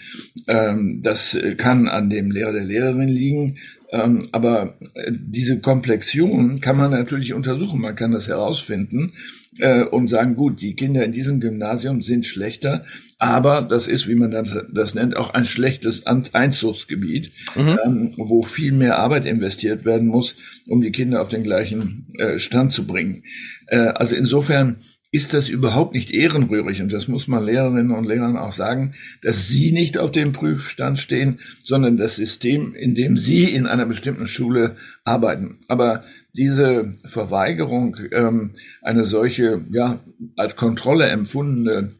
Ähm, 0.47 1.01
das 1.03 1.35
äh, 1.35 1.55
kann 1.55 1.87
an 1.87 2.09
dem 2.09 2.31
Lehrer 2.31 2.53
der 2.53 2.65
Lehrerin 2.65 3.09
liegen. 3.09 3.57
Ähm, 3.91 4.29
aber 4.31 4.77
äh, 4.93 5.11
diese 5.13 5.59
Komplexion 5.59 6.61
kann 6.61 6.77
man 6.77 6.91
natürlich 6.91 7.33
untersuchen. 7.33 7.81
Man 7.81 7.95
kann 7.95 8.11
das 8.11 8.27
herausfinden 8.29 9.13
äh, 9.59 9.83
und 9.83 10.07
sagen, 10.07 10.35
gut, 10.35 10.61
die 10.61 10.75
Kinder 10.75 11.03
in 11.03 11.11
diesem 11.11 11.39
Gymnasium 11.39 12.01
sind 12.01 12.25
schlechter, 12.25 12.83
aber 13.17 13.61
das 13.61 13.87
ist, 13.87 14.07
wie 14.07 14.15
man 14.15 14.31
das, 14.31 14.57
das 14.71 14.95
nennt, 14.95 15.17
auch 15.17 15.31
ein 15.33 15.45
schlechtes 15.45 16.05
Einzugsgebiet, 16.05 17.31
mhm. 17.55 17.79
ähm, 17.85 18.13
wo 18.17 18.41
viel 18.41 18.71
mehr 18.71 18.99
Arbeit 18.99 19.25
investiert 19.25 19.85
werden 19.85 20.07
muss, 20.07 20.37
um 20.67 20.81
die 20.81 20.91
Kinder 20.91 21.21
auf 21.21 21.29
den 21.29 21.43
gleichen 21.43 22.07
äh, 22.17 22.39
Stand 22.39 22.71
zu 22.71 22.87
bringen. 22.87 23.23
Äh, 23.67 23.77
also 23.77 24.15
insofern 24.15 24.77
ist 25.11 25.33
das 25.33 25.49
überhaupt 25.49 25.93
nicht 25.93 26.11
ehrenrührig. 26.11 26.81
Und 26.81 26.93
das 26.93 27.07
muss 27.07 27.27
man 27.27 27.43
Lehrerinnen 27.43 27.91
und 27.91 28.05
Lehrern 28.05 28.37
auch 28.37 28.51
sagen, 28.51 28.93
dass 29.21 29.47
sie 29.47 29.71
nicht 29.71 29.97
auf 29.97 30.11
dem 30.11 30.33
Prüfstand 30.33 30.99
stehen, 30.99 31.39
sondern 31.63 31.97
das 31.97 32.15
System, 32.15 32.75
in 32.75 32.93
dem 32.93 33.17
sie 33.17 33.45
in 33.45 33.65
einer 33.65 33.85
bestimmten 33.85 34.27
Schule 34.27 34.75
arbeiten. 35.03 35.61
Aber 35.67 36.03
diese 36.33 36.93
Verweigerung, 37.05 37.97
ähm, 38.11 38.55
eine 38.81 39.03
solche, 39.03 39.65
ja, 39.71 40.03
als 40.35 40.55
Kontrolle 40.55 41.07
empfundene 41.07 41.95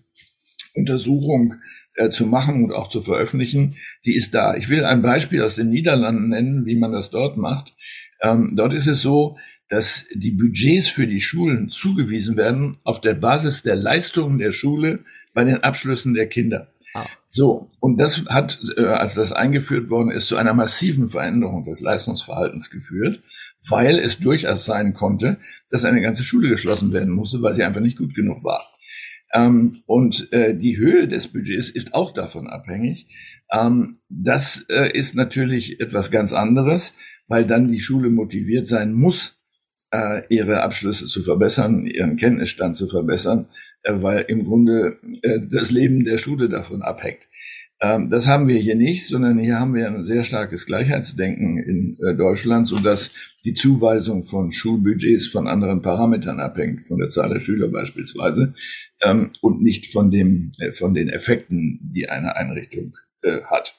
Untersuchung 0.75 1.55
äh, 1.95 2.11
zu 2.11 2.27
machen 2.27 2.63
und 2.63 2.73
auch 2.73 2.89
zu 2.89 3.01
veröffentlichen, 3.01 3.75
die 4.05 4.15
ist 4.15 4.35
da. 4.35 4.55
Ich 4.55 4.69
will 4.69 4.85
ein 4.85 5.01
Beispiel 5.01 5.41
aus 5.41 5.55
den 5.55 5.69
Niederlanden 5.69 6.29
nennen, 6.29 6.65
wie 6.65 6.75
man 6.75 6.91
das 6.91 7.09
dort 7.09 7.37
macht. 7.37 7.73
Ähm, 8.21 8.53
dort 8.55 8.73
ist 8.73 8.87
es 8.87 9.01
so, 9.01 9.37
dass 9.69 10.05
die 10.13 10.31
Budgets 10.31 10.89
für 10.89 11.07
die 11.07 11.21
Schulen 11.21 11.69
zugewiesen 11.69 12.35
werden 12.35 12.77
auf 12.83 13.01
der 13.01 13.13
Basis 13.13 13.61
der 13.61 13.75
Leistungen 13.75 14.39
der 14.39 14.51
Schule 14.51 15.03
bei 15.33 15.43
den 15.43 15.63
Abschlüssen 15.63 16.15
der 16.15 16.27
Kinder. 16.27 16.73
Ah. 16.95 17.05
So, 17.27 17.69
und 17.79 18.01
das 18.01 18.25
hat, 18.25 18.59
äh, 18.75 18.85
als 18.85 19.13
das 19.13 19.31
eingeführt 19.31 19.91
worden 19.91 20.09
ist, 20.09 20.25
zu 20.25 20.38
einer 20.38 20.55
massiven 20.55 21.07
Veränderung 21.07 21.63
des 21.63 21.81
Leistungsverhaltens 21.81 22.71
geführt, 22.71 23.21
weil 23.69 23.99
es 23.99 24.19
durchaus 24.19 24.65
sein 24.65 24.95
konnte, 24.95 25.38
dass 25.69 25.85
eine 25.85 26.01
ganze 26.01 26.23
Schule 26.23 26.49
geschlossen 26.49 26.91
werden 26.91 27.13
musste, 27.13 27.43
weil 27.43 27.53
sie 27.53 27.63
einfach 27.63 27.81
nicht 27.81 27.97
gut 27.97 28.15
genug 28.15 28.43
war. 28.43 28.63
Ähm, 29.31 29.83
und 29.85 30.33
äh, 30.33 30.57
die 30.57 30.77
Höhe 30.77 31.07
des 31.07 31.27
Budgets 31.27 31.69
ist 31.69 31.93
auch 31.93 32.11
davon 32.11 32.47
abhängig. 32.47 33.07
Ähm, 33.51 33.99
das 34.09 34.65
äh, 34.69 34.91
ist 34.91 35.13
natürlich 35.13 35.79
etwas 35.79 36.09
ganz 36.09 36.33
anderes, 36.33 36.93
weil 37.27 37.45
dann 37.45 37.67
die 37.67 37.79
Schule 37.79 38.09
motiviert 38.09 38.67
sein 38.67 38.93
muss, 38.93 39.38
äh, 39.91 40.22
ihre 40.29 40.62
Abschlüsse 40.62 41.08
zu 41.08 41.22
verbessern, 41.24 41.86
ihren 41.86 42.17
Kenntnisstand 42.17 42.77
zu 42.77 42.88
verbessern, 42.88 43.48
äh, 43.84 43.93
weil 43.96 44.25
im 44.27 44.46
Grunde 44.46 44.98
äh, 45.22 45.39
das 45.50 45.72
Leben 45.72 46.03
der 46.03 46.17
Schule 46.17 46.50
davon 46.50 46.81
abhängt. 46.81 47.27
Ähm, 47.81 48.10
das 48.10 48.27
haben 48.27 48.48
wir 48.48 48.60
hier 48.60 48.75
nicht, 48.75 49.08
sondern 49.08 49.39
hier 49.39 49.60
haben 49.60 49.74
wir 49.74 49.88
ein 49.88 50.03
sehr 50.03 50.24
starkes 50.24 50.65
Gleichheitsdenken 50.65 51.58
in 51.60 51.98
äh, 52.05 52.15
Deutschland, 52.15 52.67
so 52.67 52.77
dass 52.77 53.38
die 53.46 53.53
Zuweisung 53.53 54.24
von 54.24 54.51
Schulbudgets 54.51 55.27
von 55.27 55.48
anderen 55.48 55.81
Parametern 55.81 56.41
abhängt, 56.41 56.84
von 56.84 57.00
der 57.00 57.10
Zahl 57.10 57.29
der 57.29 57.39
Schüler 57.39 57.69
beispielsweise, 57.69 58.53
ähm, 59.01 59.31
und 59.41 59.62
nicht 59.62 59.91
von 59.91 60.12
dem, 60.12 60.51
äh, 60.60 60.74
von 60.74 60.93
den 60.93 61.08
Effekten, 61.08 61.79
die 61.81 62.10
eine 62.10 62.36
Einrichtung 62.36 62.98
äh, 63.22 63.41
hat. 63.43 63.75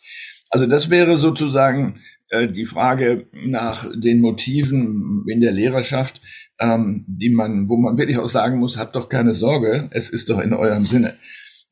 Also 0.49 0.67
das 0.67 0.89
wäre 0.89 1.19
sozusagen 1.19 2.01
die 2.33 2.65
Frage 2.65 3.27
nach 3.33 3.91
den 3.95 4.21
Motiven 4.21 5.25
in 5.27 5.41
der 5.41 5.53
Lehrerschaft, 5.53 6.21
ähm, 6.61 7.05
die 7.09 7.31
man, 7.31 7.69
wo 7.69 7.77
man 7.77 7.99
wirklich 7.99 8.19
auch 8.19 8.29
sagen 8.29 8.59
muss, 8.59 8.79
habt 8.79 8.95
doch 8.95 9.09
keine 9.09 9.35
Sorge, 9.35 9.89
es 9.93 10.11
ist 10.11 10.31
doch 10.31 10.39
in 10.39 10.53
eurem 10.53 10.85
Sinne. 10.85 11.17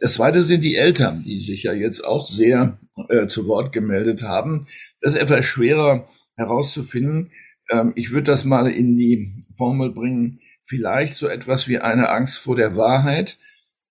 Das 0.01 0.15
zweite 0.15 0.43
sind 0.43 0.63
die 0.63 0.77
Eltern, 0.77 1.23
die 1.25 1.39
sich 1.39 1.65
ja 1.65 1.73
jetzt 1.73 2.05
auch 2.05 2.27
sehr 2.27 2.79
äh, 3.09 3.27
zu 3.27 3.47
Wort 3.47 3.73
gemeldet 3.73 4.23
haben. 4.23 4.67
Das 5.01 5.15
ist 5.15 5.21
etwas 5.21 5.45
schwerer 5.45 6.09
herauszufinden. 6.37 7.33
Ähm, 7.71 7.93
ich 7.97 8.13
würde 8.13 8.31
das 8.31 8.45
mal 8.45 8.69
in 8.69 8.97
die 8.97 9.45
Formel 9.51 9.91
bringen, 9.91 10.39
vielleicht 10.63 11.15
so 11.15 11.29
etwas 11.29 11.69
wie 11.69 11.79
eine 11.79 12.09
Angst 12.11 12.39
vor 12.39 12.57
der 12.57 12.77
Wahrheit 12.77 13.39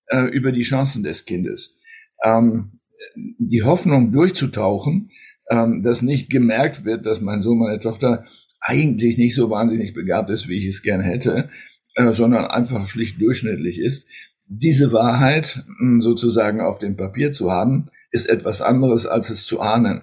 äh, 0.06 0.24
über 0.24 0.50
die 0.50 0.62
Chancen 0.62 1.02
des 1.02 1.24
Kindes. 1.26 1.76
Ähm, 2.24 2.72
die 3.14 3.62
Hoffnung 3.62 4.12
durchzutauchen, 4.12 5.10
ähm, 5.50 5.82
dass 5.82 6.02
nicht 6.02 6.30
gemerkt 6.30 6.84
wird, 6.84 7.06
dass 7.06 7.20
mein 7.20 7.42
Sohn, 7.42 7.58
meine 7.58 7.80
Tochter 7.80 8.24
eigentlich 8.60 9.18
nicht 9.18 9.34
so 9.34 9.50
wahnsinnig 9.50 9.94
begabt 9.94 10.30
ist, 10.30 10.48
wie 10.48 10.56
ich 10.56 10.66
es 10.66 10.82
gerne 10.82 11.04
hätte, 11.04 11.48
äh, 11.94 12.12
sondern 12.12 12.46
einfach 12.46 12.88
schlicht 12.88 13.20
durchschnittlich 13.20 13.80
ist. 13.80 14.08
Diese 14.46 14.92
Wahrheit 14.92 15.64
hm, 15.78 16.00
sozusagen 16.00 16.60
auf 16.60 16.78
dem 16.78 16.96
Papier 16.96 17.32
zu 17.32 17.50
haben, 17.50 17.90
ist 18.10 18.28
etwas 18.28 18.62
anderes, 18.62 19.06
als 19.06 19.30
es 19.30 19.44
zu 19.44 19.60
ahnen. 19.60 20.02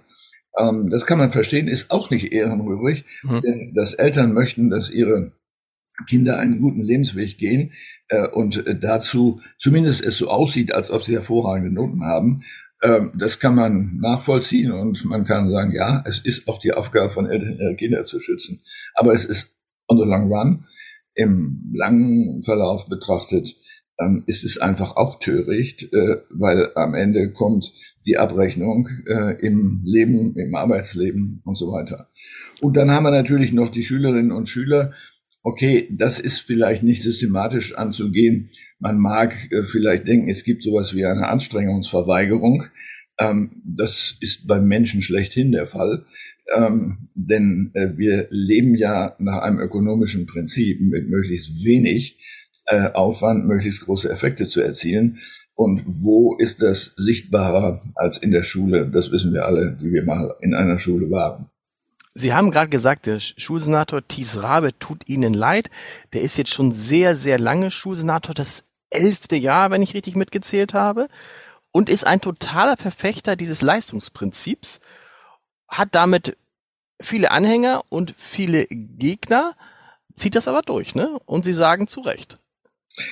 Ähm, 0.58 0.90
das 0.90 1.06
kann 1.06 1.18
man 1.18 1.32
verstehen, 1.32 1.68
ist 1.68 1.92
auch 1.92 2.10
nicht 2.10 2.32
ehrenrührig, 2.32 3.06
mhm. 3.24 3.42
denn 3.42 3.74
dass 3.74 3.94
Eltern 3.94 4.34
möchten, 4.34 4.70
dass 4.70 4.90
ihre 4.90 5.34
Kinder 6.08 6.38
einen 6.38 6.60
guten 6.60 6.82
Lebensweg 6.82 7.38
gehen 7.38 7.72
äh, 8.10 8.28
und 8.28 8.66
äh, 8.68 8.78
dazu 8.78 9.42
zumindest 9.58 10.04
es 10.04 10.18
so 10.18 10.30
aussieht, 10.30 10.74
als 10.74 10.92
ob 10.92 11.04
sie 11.04 11.14
hervorragende 11.14 11.74
Noten 11.74 12.06
haben, 12.06 12.44
das 13.16 13.40
kann 13.40 13.56
man 13.56 13.98
nachvollziehen 14.02 14.72
und 14.72 15.06
man 15.06 15.24
kann 15.24 15.50
sagen, 15.50 15.72
ja, 15.72 16.04
es 16.06 16.20
ist 16.20 16.48
auch 16.48 16.60
die 16.60 16.74
Aufgabe 16.74 17.10
von 17.10 17.26
Eltern, 17.26 17.58
ihre 17.60 17.76
Kinder 17.76 18.04
zu 18.04 18.20
schützen. 18.20 18.62
Aber 18.94 19.14
es 19.14 19.26
ist 19.26 19.56
on 19.88 19.98
the 19.98 20.04
long 20.04 20.32
run, 20.32 20.66
im 21.14 21.72
langen 21.74 22.42
Verlauf 22.42 22.86
betrachtet, 22.88 23.56
ähm, 24.00 24.24
ist 24.28 24.44
es 24.44 24.58
einfach 24.58 24.98
auch 24.98 25.20
töricht, 25.20 25.84
äh, 25.94 26.18
weil 26.30 26.72
am 26.76 26.94
Ende 26.94 27.32
kommt 27.32 27.72
die 28.06 28.18
Abrechnung 28.18 28.90
äh, 29.08 29.40
im 29.40 29.82
Leben, 29.86 30.36
im 30.38 30.54
Arbeitsleben 30.56 31.42
und 31.46 31.56
so 31.56 31.72
weiter. 31.72 32.10
Und 32.62 32.76
dann 32.76 32.92
haben 32.92 33.04
wir 33.04 33.12
natürlich 33.12 33.54
noch 33.54 33.70
die 33.70 33.84
Schülerinnen 33.84 34.32
und 34.32 34.50
Schüler, 34.50 34.94
okay, 35.46 35.88
das 35.92 36.20
ist 36.20 36.40
vielleicht 36.40 36.82
nicht 36.82 37.04
systematisch 37.04 37.78
anzugehen. 37.78 38.50
Man 38.80 38.98
mag 38.98 39.34
äh, 39.52 39.62
vielleicht 39.62 40.08
denken, 40.08 40.28
es 40.28 40.44
gibt 40.44 40.64
sowas 40.64 40.96
wie 40.96 41.06
eine 41.06 41.28
Anstrengungsverweigerung. 41.28 42.64
Ähm, 43.20 43.62
das 43.64 44.18
ist 44.20 44.48
beim 44.48 44.68
Menschen 44.68 45.04
schlechthin 45.04 45.52
der 45.52 45.68
Fall. 45.68 46.06
Ähm, 46.54 47.10
denn 47.14 47.70
äh, 47.76 47.96
wir 47.96 48.28
leben 48.32 48.76
ja 48.76 49.16
nach 49.20 49.44
einem 49.44 49.60
ökonomischen 49.60 50.26
Prinzip 50.26 50.82
mit 50.82 51.10
möglichst 51.10 51.64
wenig 51.64 52.20
äh, 52.66 52.90
Aufwand, 52.90 53.46
möglichst 53.46 53.86
große 53.86 54.10
Effekte 54.10 54.48
zu 54.48 54.62
erzielen. 54.62 55.20
Und 55.54 55.84
wo 55.86 56.36
ist 56.38 56.64
das 56.64 56.96
sichtbarer 56.98 57.82
als 57.94 58.18
in 58.18 58.32
der 58.32 58.44
Schule? 58.44 58.90
Das 58.90 59.12
wissen 59.12 59.32
wir 59.32 59.46
alle, 59.46 59.78
die 59.80 59.92
wir 59.92 60.04
mal 60.04 60.34
in 60.42 60.56
einer 60.56 60.80
Schule 60.80 61.12
waren. 61.12 61.52
Sie 62.18 62.34
haben 62.34 62.50
gerade 62.50 62.70
gesagt, 62.70 63.08
der 63.08 63.20
Schulsenator 63.20 64.08
Thies 64.08 64.42
Rabe 64.42 64.80
tut 64.80 65.10
Ihnen 65.10 65.34
leid. 65.34 65.70
Der 66.14 66.22
ist 66.22 66.38
jetzt 66.38 66.54
schon 66.54 66.72
sehr, 66.72 67.14
sehr 67.16 67.38
lange 67.38 67.72
Schulsenator, 67.72 68.34
das 68.34 68.64
elfte 68.90 69.36
Jahr, 69.36 69.70
wenn 69.70 69.82
ich 69.82 69.94
richtig 69.94 70.16
mitgezählt 70.16 70.74
habe, 70.74 71.10
und 71.72 71.90
ist 71.90 72.08
ein 72.08 72.22
totaler 72.22 72.78
Verfechter 72.78 73.36
dieses 73.36 73.62
Leistungsprinzips, 73.62 74.80
hat 75.68 75.90
damit 75.92 76.38
viele 77.02 77.32
Anhänger 77.32 77.82
und 77.90 78.16
viele 78.18 78.66
Gegner, 78.68 79.54
zieht 80.16 80.36
das 80.36 80.48
aber 80.48 80.62
durch, 80.62 80.96
ne? 80.96 81.20
Und 81.26 81.44
Sie 81.44 81.54
sagen 81.54 81.90
zu 81.90 82.00
Recht. 82.00 82.40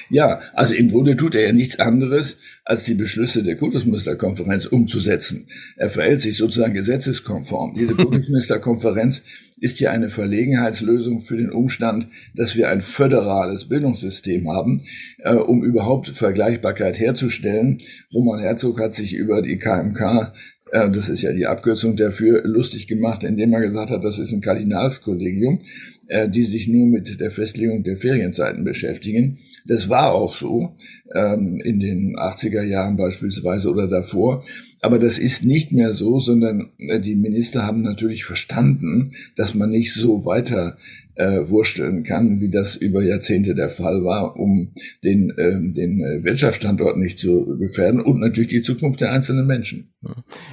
Ja, 0.10 0.40
also 0.54 0.74
im 0.74 0.90
Grunde 0.90 1.18
tut 1.18 1.36
er 1.36 1.42
ja 1.42 1.52
nichts 1.52 1.80
anderes, 1.80 2.38
als 2.64 2.84
die 2.84 2.94
Beschlüsse 2.94 3.44
der 3.44 3.58
Kultusministerkonferenz 3.58 4.66
umzusetzen. 4.66 5.48
Er 5.76 5.90
verhält 5.90 6.22
sich 6.22 6.38
sozusagen 6.38 6.74
gesetzeskonform. 6.74 7.76
Diese 7.76 7.94
Kultusministerkonferenz 7.96 9.24
ist 9.60 9.80
ja 9.80 9.92
eine 9.92 10.10
Verlegenheitslösung 10.10 11.22
für 11.22 11.38
den 11.38 11.52
Umstand, 11.52 12.08
dass 12.36 12.56
wir 12.56 12.70
ein 12.70 12.82
föderales 12.82 13.70
Bildungssystem 13.70 14.50
haben, 14.50 14.84
äh, 15.20 15.36
um 15.36 15.64
überhaupt 15.64 16.10
Vergleichbarkeit 16.10 17.00
herzustellen. 17.00 17.82
Roman 18.14 18.40
Herzog 18.40 18.80
hat 18.80 18.94
sich 18.94 19.14
über 19.14 19.42
die 19.42 19.58
KMK 19.58 20.34
äh, 20.74 20.90
das 20.90 21.08
ist 21.08 21.22
ja 21.22 21.32
die 21.32 21.46
Abkürzung 21.46 21.96
dafür, 21.96 22.42
lustig 22.46 22.88
gemacht, 22.88 23.24
indem 23.24 23.54
er 23.54 23.62
gesagt 23.62 23.92
hat, 23.92 24.04
das 24.04 24.18
ist 24.18 24.32
ein 24.32 24.42
Kardinalskollegium. 24.42 25.62
Äh, 26.08 26.30
die 26.30 26.44
sich 26.44 26.68
nur 26.68 26.88
mit 26.88 27.20
der 27.20 27.32
Festlegung 27.32 27.84
der 27.84 27.98
Ferienzeiten 27.98 28.64
beschäftigen. 28.64 29.38
Das 29.66 29.90
war 29.90 30.14
auch 30.14 30.34
so 30.34 30.76
ähm, 31.14 31.62
in 31.64 31.80
den 31.80 32.16
80er 32.16 32.64
Jahren 32.64 32.98
beispielsweise 32.98 33.70
oder 33.70 33.88
davor. 33.88 34.44
Aber 34.82 35.00
das 35.00 35.18
ist 35.18 35.46
nicht 35.46 35.72
mehr 35.72 35.94
so, 35.94 36.20
sondern 36.20 36.72
äh, 36.78 37.00
die 37.00 37.16
Minister 37.16 37.66
haben 37.66 37.82
natürlich 37.82 38.26
verstanden, 38.26 39.12
dass 39.36 39.56
man 39.56 39.70
nicht 39.70 39.94
so 39.94 40.26
weiter 40.26 40.78
äh, 41.16 41.48
wursteln 41.48 42.04
kann, 42.04 42.42
wie 42.42 42.50
das 42.50 42.76
über 42.76 43.02
Jahrzehnte 43.02 43.56
der 43.56 43.70
Fall 43.70 44.04
war, 44.04 44.38
um 44.38 44.74
den, 45.04 45.30
äh, 45.30 45.74
den 45.74 46.24
Wirtschaftsstandort 46.24 46.98
nicht 46.98 47.18
zu 47.18 47.58
gefährden 47.58 48.02
und 48.02 48.20
natürlich 48.20 48.50
die 48.50 48.62
Zukunft 48.62 49.00
der 49.02 49.14
einzelnen 49.14 49.48
Menschen. 49.48 49.93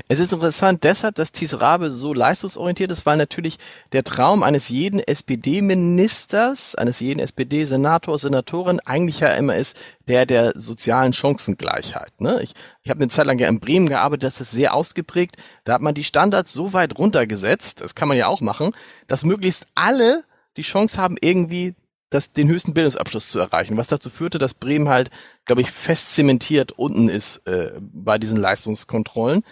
Es 0.08 0.18
ist 0.18 0.32
interessant 0.32 0.84
deshalb, 0.84 1.14
dass 1.14 1.32
Thies 1.32 1.60
Rabe 1.60 1.90
so 1.90 2.14
leistungsorientiert 2.14 2.90
ist, 2.90 3.06
weil 3.06 3.16
natürlich 3.16 3.58
der 3.92 4.04
Traum 4.04 4.42
eines 4.42 4.68
jeden 4.68 5.00
SPD-Ministers, 5.00 6.74
eines 6.74 7.00
jeden 7.00 7.20
SPD-Senators, 7.20 8.22
Senatorin 8.22 8.80
eigentlich 8.80 9.20
ja 9.20 9.28
immer 9.28 9.56
ist, 9.56 9.76
der 10.08 10.26
der 10.26 10.52
sozialen 10.56 11.12
Chancengleichheit. 11.12 12.20
Ne? 12.20 12.40
Ich, 12.42 12.52
ich 12.82 12.90
habe 12.90 13.00
eine 13.00 13.08
Zeit 13.08 13.26
lang 13.26 13.38
ja 13.38 13.48
in 13.48 13.60
Bremen 13.60 13.88
gearbeitet, 13.88 14.24
das 14.24 14.40
ist 14.40 14.52
sehr 14.52 14.74
ausgeprägt. 14.74 15.36
Da 15.64 15.74
hat 15.74 15.82
man 15.82 15.94
die 15.94 16.04
Standards 16.04 16.52
so 16.52 16.72
weit 16.72 16.98
runtergesetzt, 16.98 17.80
das 17.80 17.94
kann 17.94 18.08
man 18.08 18.16
ja 18.16 18.26
auch 18.26 18.40
machen, 18.40 18.72
dass 19.06 19.24
möglichst 19.24 19.66
alle 19.74 20.24
die 20.56 20.62
Chance 20.62 21.00
haben, 21.00 21.16
irgendwie 21.20 21.74
das, 22.10 22.32
den 22.32 22.48
höchsten 22.48 22.74
Bildungsabschluss 22.74 23.28
zu 23.28 23.38
erreichen, 23.38 23.76
was 23.76 23.86
dazu 23.86 24.10
führte, 24.10 24.38
dass 24.38 24.54
Bremen 24.54 24.88
halt, 24.88 25.10
glaube 25.44 25.62
ich, 25.62 25.70
fest 25.70 26.14
zementiert 26.14 26.72
unten 26.72 27.08
ist 27.08 27.46
äh, 27.46 27.72
bei 27.80 28.18
diesen 28.18 28.36
Leistungskontrollen. 28.36 29.44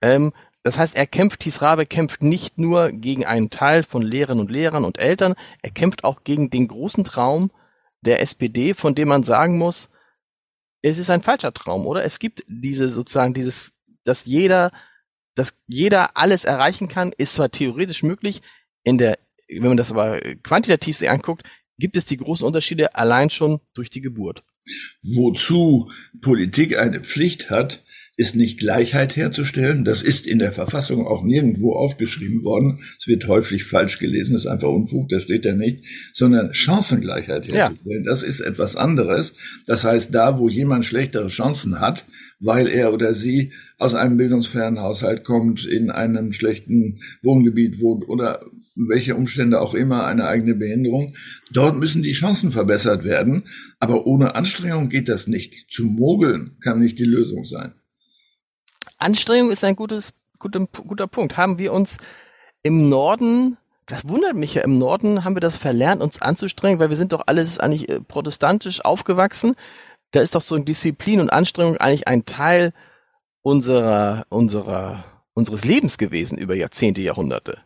Ähm, 0.00 0.32
das 0.62 0.78
heißt, 0.78 0.96
er 0.96 1.06
kämpft, 1.06 1.40
Thies 1.40 1.62
Rabe 1.62 1.86
kämpft 1.86 2.22
nicht 2.22 2.58
nur 2.58 2.90
gegen 2.90 3.24
einen 3.24 3.50
Teil 3.50 3.84
von 3.84 4.02
Lehrern 4.02 4.40
und 4.40 4.50
Lehrern 4.50 4.84
und 4.84 4.98
Eltern, 4.98 5.34
er 5.62 5.70
kämpft 5.70 6.04
auch 6.04 6.24
gegen 6.24 6.50
den 6.50 6.66
großen 6.66 7.04
Traum 7.04 7.50
der 8.00 8.20
SPD, 8.20 8.74
von 8.74 8.94
dem 8.94 9.08
man 9.08 9.22
sagen 9.22 9.58
muss, 9.58 9.90
es 10.82 10.98
ist 10.98 11.10
ein 11.10 11.22
falscher 11.22 11.52
Traum, 11.52 11.86
oder? 11.86 12.04
Es 12.04 12.18
gibt 12.18 12.44
diese 12.48 12.88
sozusagen 12.88 13.34
dieses, 13.34 13.72
dass 14.04 14.24
jeder, 14.24 14.70
dass 15.34 15.58
jeder 15.66 16.16
alles 16.16 16.44
erreichen 16.44 16.88
kann, 16.88 17.12
ist 17.16 17.34
zwar 17.34 17.50
theoretisch 17.50 18.02
möglich, 18.02 18.42
in 18.84 18.98
der 18.98 19.18
wenn 19.48 19.68
man 19.68 19.76
das 19.76 19.90
aber 19.90 20.20
quantitativ 20.42 20.96
sich 20.96 21.10
anguckt, 21.10 21.42
gibt 21.78 21.96
es 21.96 22.04
die 22.04 22.16
großen 22.16 22.46
Unterschiede 22.46 22.94
allein 22.94 23.30
schon 23.30 23.60
durch 23.74 23.90
die 23.90 24.00
Geburt. 24.00 24.42
Wozu 25.02 25.90
Politik 26.20 26.76
eine 26.76 27.00
Pflicht 27.00 27.50
hat, 27.50 27.84
ist 28.18 28.34
nicht 28.34 28.58
Gleichheit 28.58 29.14
herzustellen. 29.14 29.84
Das 29.84 30.02
ist 30.02 30.26
in 30.26 30.40
der 30.40 30.50
Verfassung 30.50 31.06
auch 31.06 31.22
nirgendwo 31.22 31.74
aufgeschrieben 31.74 32.42
worden. 32.42 32.80
Es 32.98 33.06
wird 33.06 33.28
häufig 33.28 33.64
falsch 33.64 34.00
gelesen, 34.00 34.32
das 34.32 34.44
ist 34.44 34.50
einfach 34.50 34.68
Unfug, 34.68 35.08
das 35.08 35.22
steht 35.22 35.44
da 35.44 35.54
nicht, 35.54 35.84
sondern 36.12 36.52
Chancengleichheit 36.52 37.46
herzustellen. 37.48 38.04
Ja. 38.04 38.10
Das 38.10 38.24
ist 38.24 38.40
etwas 38.40 38.74
anderes. 38.74 39.36
Das 39.66 39.84
heißt, 39.84 40.12
da, 40.12 40.38
wo 40.40 40.48
jemand 40.48 40.84
schlechtere 40.84 41.28
Chancen 41.28 41.78
hat, 41.78 42.06
weil 42.40 42.66
er 42.66 42.92
oder 42.92 43.14
sie 43.14 43.52
aus 43.78 43.94
einem 43.94 44.16
bildungsfernen 44.16 44.80
Haushalt 44.80 45.22
kommt, 45.22 45.64
in 45.64 45.90
einem 45.92 46.32
schlechten 46.32 47.00
Wohngebiet 47.22 47.80
wohnt 47.80 48.08
oder 48.08 48.44
welche 48.78 49.16
Umstände 49.16 49.60
auch 49.60 49.74
immer, 49.74 50.06
eine 50.06 50.26
eigene 50.26 50.54
Behinderung. 50.54 51.14
Dort 51.50 51.76
müssen 51.76 52.02
die 52.02 52.12
Chancen 52.12 52.50
verbessert 52.50 53.04
werden. 53.04 53.48
Aber 53.80 54.06
ohne 54.06 54.34
Anstrengung 54.34 54.88
geht 54.88 55.08
das 55.08 55.26
nicht. 55.26 55.70
Zu 55.70 55.84
mogeln 55.84 56.56
kann 56.60 56.78
nicht 56.78 56.98
die 56.98 57.04
Lösung 57.04 57.44
sein. 57.44 57.74
Anstrengung 58.98 59.50
ist 59.50 59.64
ein 59.64 59.76
gutes, 59.76 60.12
guter, 60.38 60.66
guter 60.66 61.06
Punkt. 61.06 61.36
Haben 61.36 61.58
wir 61.58 61.72
uns 61.72 61.98
im 62.62 62.88
Norden, 62.88 63.56
das 63.86 64.08
wundert 64.08 64.36
mich 64.36 64.54
ja, 64.54 64.62
im 64.62 64.78
Norden 64.78 65.24
haben 65.24 65.36
wir 65.36 65.40
das 65.40 65.56
verlernt, 65.56 66.02
uns 66.02 66.20
anzustrengen, 66.20 66.78
weil 66.78 66.90
wir 66.90 66.96
sind 66.96 67.12
doch 67.12 67.22
alles 67.26 67.58
eigentlich 67.58 67.88
äh, 67.88 68.00
protestantisch 68.00 68.84
aufgewachsen. 68.84 69.54
Da 70.12 70.20
ist 70.20 70.34
doch 70.34 70.42
so 70.42 70.56
Disziplin 70.58 71.20
und 71.20 71.32
Anstrengung 71.32 71.76
eigentlich 71.76 72.08
ein 72.08 72.24
Teil 72.24 72.72
unserer, 73.42 74.26
unserer, 74.30 75.04
unseres 75.34 75.64
Lebens 75.64 75.98
gewesen 75.98 76.38
über 76.38 76.54
Jahrzehnte, 76.54 77.02
Jahrhunderte. 77.02 77.58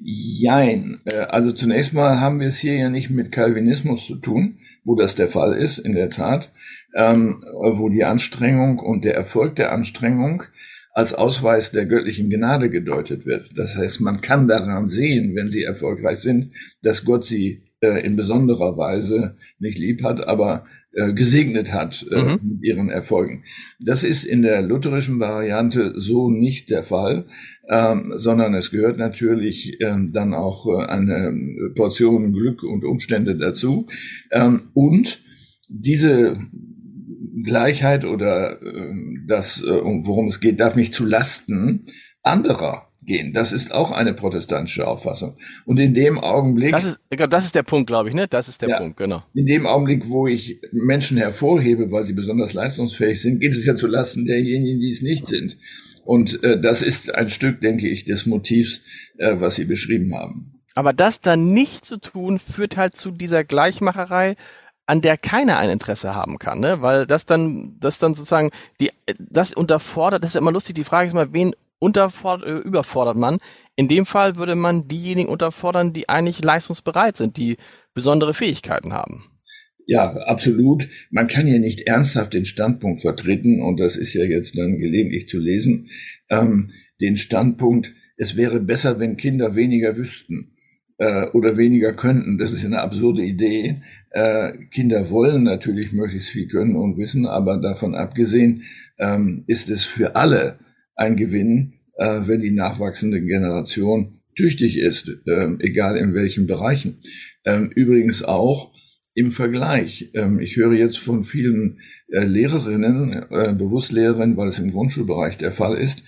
Jein. 0.00 1.00
Äh, 1.06 1.26
also 1.28 1.50
zunächst 1.50 1.92
mal 1.92 2.20
haben 2.20 2.40
wir 2.40 2.48
es 2.48 2.58
hier 2.58 2.74
ja 2.74 2.88
nicht 2.88 3.10
mit 3.10 3.32
Calvinismus 3.32 4.06
zu 4.06 4.16
tun, 4.16 4.58
wo 4.84 4.94
das 4.94 5.16
der 5.16 5.28
Fall 5.28 5.54
ist, 5.54 5.78
in 5.78 5.92
der 5.92 6.10
Tat, 6.10 6.52
ähm, 6.94 7.42
wo 7.52 7.88
die 7.88 8.04
Anstrengung 8.04 8.78
und 8.78 9.04
der 9.04 9.14
Erfolg 9.14 9.56
der 9.56 9.72
Anstrengung 9.72 10.44
als 10.92 11.14
Ausweis 11.14 11.70
der 11.70 11.86
göttlichen 11.86 12.28
Gnade 12.28 12.70
gedeutet 12.70 13.26
wird. 13.26 13.56
Das 13.56 13.76
heißt, 13.76 14.00
man 14.00 14.20
kann 14.20 14.48
daran 14.48 14.88
sehen, 14.88 15.34
wenn 15.36 15.48
sie 15.48 15.62
erfolgreich 15.62 16.18
sind, 16.18 16.54
dass 16.82 17.04
Gott 17.04 17.24
sie 17.24 17.67
äh, 17.80 18.04
in 18.04 18.16
besonderer 18.16 18.76
Weise 18.76 19.36
nicht 19.58 19.78
lieb 19.78 20.02
hat, 20.02 20.26
aber 20.26 20.64
äh, 20.92 21.12
gesegnet 21.12 21.72
hat 21.72 22.06
äh, 22.10 22.22
mhm. 22.22 22.40
mit 22.42 22.62
ihren 22.62 22.90
Erfolgen. 22.90 23.44
Das 23.80 24.04
ist 24.04 24.24
in 24.24 24.42
der 24.42 24.62
lutherischen 24.62 25.20
Variante 25.20 25.92
so 25.96 26.30
nicht 26.30 26.70
der 26.70 26.82
Fall, 26.82 27.26
ähm, 27.68 28.14
sondern 28.16 28.54
es 28.54 28.70
gehört 28.70 28.98
natürlich 28.98 29.80
ähm, 29.80 30.12
dann 30.12 30.34
auch 30.34 30.66
äh, 30.66 30.86
eine 30.86 31.72
Portion 31.74 32.32
Glück 32.32 32.62
und 32.62 32.84
Umstände 32.84 33.36
dazu. 33.36 33.86
Ähm, 34.32 34.70
und 34.74 35.20
diese 35.68 36.38
Gleichheit 37.44 38.04
oder 38.04 38.60
äh, 38.62 38.94
das, 39.26 39.62
äh, 39.62 39.80
worum 39.84 40.26
es 40.26 40.40
geht, 40.40 40.60
darf 40.60 40.74
nicht 40.76 40.94
zu 40.94 41.04
Lasten 41.04 41.86
anderer 42.22 42.87
gehen. 43.08 43.32
Das 43.32 43.52
ist 43.52 43.74
auch 43.74 43.90
eine 43.90 44.14
protestantische 44.14 44.86
Auffassung. 44.86 45.34
Und 45.64 45.80
in 45.80 45.94
dem 45.94 46.20
Augenblick. 46.20 46.70
Das 46.70 46.84
ist, 46.84 47.00
das 47.10 47.46
ist 47.46 47.56
der 47.56 47.64
Punkt, 47.64 47.88
glaube 47.88 48.08
ich, 48.08 48.14
ne? 48.14 48.28
Das 48.28 48.48
ist 48.48 48.62
der 48.62 48.68
ja, 48.68 48.78
Punkt, 48.78 48.96
genau. 48.96 49.24
In 49.34 49.46
dem 49.46 49.66
Augenblick, 49.66 50.08
wo 50.08 50.28
ich 50.28 50.60
Menschen 50.70 51.18
hervorhebe, 51.18 51.90
weil 51.90 52.04
sie 52.04 52.12
besonders 52.12 52.52
leistungsfähig 52.52 53.20
sind, 53.20 53.40
geht 53.40 53.54
es 53.54 53.66
ja 53.66 53.74
zu 53.74 53.88
Lasten 53.88 54.24
derjenigen, 54.24 54.78
die 54.78 54.92
es 54.92 55.02
nicht 55.02 55.26
sind. 55.26 55.56
Und 56.04 56.42
äh, 56.44 56.60
das 56.60 56.82
ist 56.82 57.14
ein 57.14 57.28
Stück, 57.28 57.60
denke 57.60 57.88
ich, 57.88 58.04
des 58.04 58.24
Motivs, 58.26 58.82
äh, 59.18 59.40
was 59.40 59.56
Sie 59.56 59.64
beschrieben 59.64 60.14
haben. 60.14 60.62
Aber 60.74 60.92
das 60.92 61.20
dann 61.20 61.52
nicht 61.52 61.84
zu 61.84 61.98
tun, 61.98 62.38
führt 62.38 62.76
halt 62.76 62.96
zu 62.96 63.10
dieser 63.10 63.42
Gleichmacherei, 63.42 64.36
an 64.86 65.02
der 65.02 65.18
keiner 65.18 65.58
ein 65.58 65.68
Interesse 65.68 66.14
haben 66.14 66.38
kann, 66.38 66.60
ne? 66.60 66.80
Weil 66.80 67.06
das 67.06 67.26
dann, 67.26 67.76
das 67.78 67.98
dann 67.98 68.14
sozusagen 68.14 68.50
die, 68.80 68.90
das 69.18 69.52
unterfordert, 69.52 70.24
das 70.24 70.30
ist 70.30 70.36
immer 70.36 70.52
lustig, 70.52 70.76
die 70.76 70.84
Frage 70.84 71.08
ist 71.08 71.14
mal, 71.14 71.32
wen 71.32 71.52
unterfordert, 71.78 72.48
äh, 72.48 72.58
überfordert 72.58 73.16
man. 73.16 73.38
In 73.76 73.88
dem 73.88 74.06
Fall 74.06 74.36
würde 74.36 74.54
man 74.54 74.88
diejenigen 74.88 75.28
unterfordern, 75.28 75.92
die 75.92 76.08
eigentlich 76.08 76.42
leistungsbereit 76.42 77.16
sind, 77.16 77.36
die 77.36 77.56
besondere 77.94 78.34
Fähigkeiten 78.34 78.92
haben. 78.92 79.24
Ja, 79.86 80.12
absolut. 80.12 80.88
Man 81.10 81.28
kann 81.28 81.46
ja 81.46 81.58
nicht 81.58 81.82
ernsthaft 81.82 82.34
den 82.34 82.44
Standpunkt 82.44 83.00
vertreten, 83.00 83.62
und 83.62 83.80
das 83.80 83.96
ist 83.96 84.12
ja 84.12 84.24
jetzt 84.24 84.58
dann 84.58 84.78
gelegentlich 84.78 85.28
zu 85.28 85.38
lesen, 85.38 85.86
ähm, 86.28 86.72
den 87.00 87.16
Standpunkt, 87.16 87.94
es 88.18 88.36
wäre 88.36 88.60
besser, 88.60 88.98
wenn 88.98 89.16
Kinder 89.16 89.54
weniger 89.54 89.96
wüssten 89.96 90.50
äh, 90.98 91.26
oder 91.30 91.56
weniger 91.56 91.94
könnten. 91.94 92.36
Das 92.36 92.52
ist 92.52 92.64
eine 92.64 92.80
absurde 92.80 93.22
Idee. 93.22 93.80
Äh, 94.10 94.52
Kinder 94.70 95.08
wollen 95.08 95.44
natürlich 95.44 95.92
möglichst 95.92 96.28
viel 96.28 96.48
können 96.48 96.76
und 96.76 96.98
wissen, 96.98 97.26
aber 97.26 97.58
davon 97.58 97.94
abgesehen 97.94 98.64
ähm, 98.98 99.44
ist 99.46 99.70
es 99.70 99.84
für 99.84 100.16
alle 100.16 100.58
ein 100.98 101.16
Gewinn, 101.16 101.74
äh, 101.96 102.20
wenn 102.24 102.40
die 102.40 102.50
nachwachsende 102.50 103.22
Generation 103.22 104.20
tüchtig 104.36 104.78
ist, 104.78 105.08
äh, 105.26 105.48
egal 105.60 105.96
in 105.96 106.14
welchen 106.14 106.46
Bereichen. 106.46 106.98
Ähm, 107.44 107.70
übrigens 107.74 108.22
auch 108.22 108.72
im 109.14 109.32
Vergleich. 109.32 110.10
Ähm, 110.14 110.38
ich 110.40 110.56
höre 110.56 110.74
jetzt 110.74 110.98
von 110.98 111.24
vielen 111.24 111.80
äh, 112.08 112.24
Lehrerinnen, 112.24 113.12
äh, 113.30 113.54
bewusst 113.54 113.92
Lehrerinnen, 113.92 114.36
weil 114.36 114.48
es 114.48 114.58
im 114.58 114.70
Grundschulbereich 114.70 115.38
der 115.38 115.52
Fall 115.52 115.76
ist, 115.76 116.02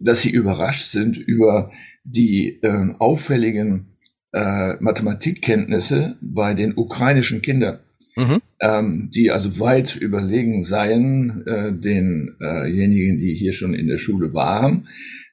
dass 0.00 0.22
sie 0.22 0.30
überrascht 0.30 0.90
sind 0.90 1.16
über 1.16 1.70
die 2.04 2.58
äh, 2.62 2.94
auffälligen 2.98 3.96
äh, 4.32 4.74
Mathematikkenntnisse 4.80 6.16
bei 6.20 6.54
den 6.54 6.76
ukrainischen 6.76 7.42
Kindern 7.42 7.80
mhm. 8.16 8.40
Ähm, 8.60 9.10
die 9.14 9.30
also 9.30 9.58
weit 9.58 9.96
überlegen 9.96 10.64
seien 10.64 11.46
äh, 11.46 11.72
denjenigen, 11.72 13.18
die 13.18 13.32
hier 13.32 13.52
schon 13.52 13.74
in 13.74 13.88
der 13.88 13.98
Schule 13.98 14.34
waren. 14.34 14.88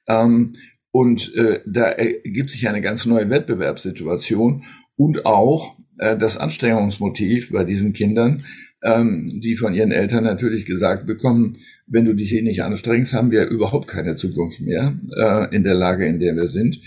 Ähm, 0.06 0.54
und 0.90 1.34
äh, 1.34 1.60
da 1.66 1.84
ergibt 1.84 2.50
sich 2.50 2.68
eine 2.68 2.80
ganz 2.80 3.04
neue 3.04 3.28
Wettbewerbssituation 3.30 4.64
und 4.96 5.26
auch 5.26 5.76
äh, 5.98 6.16
das 6.16 6.38
Anstrengungsmotiv 6.38 7.52
bei 7.52 7.64
diesen 7.64 7.92
Kindern, 7.92 8.42
ähm, 8.82 9.40
die 9.42 9.54
von 9.54 9.74
ihren 9.74 9.92
Eltern 9.92 10.24
natürlich 10.24 10.64
gesagt 10.64 11.06
bekommen, 11.06 11.58
wenn 11.86 12.04
du 12.04 12.14
dich 12.14 12.30
hier 12.30 12.42
nicht 12.42 12.62
anstrengst, 12.62 13.12
haben 13.12 13.30
wir 13.30 13.46
überhaupt 13.48 13.88
keine 13.88 14.16
Zukunft 14.16 14.60
mehr 14.60 14.98
äh, 15.16 15.54
in 15.54 15.64
der 15.64 15.74
Lage, 15.74 16.06
in 16.06 16.20
der 16.20 16.36
wir 16.36 16.48
sind. 16.48 16.80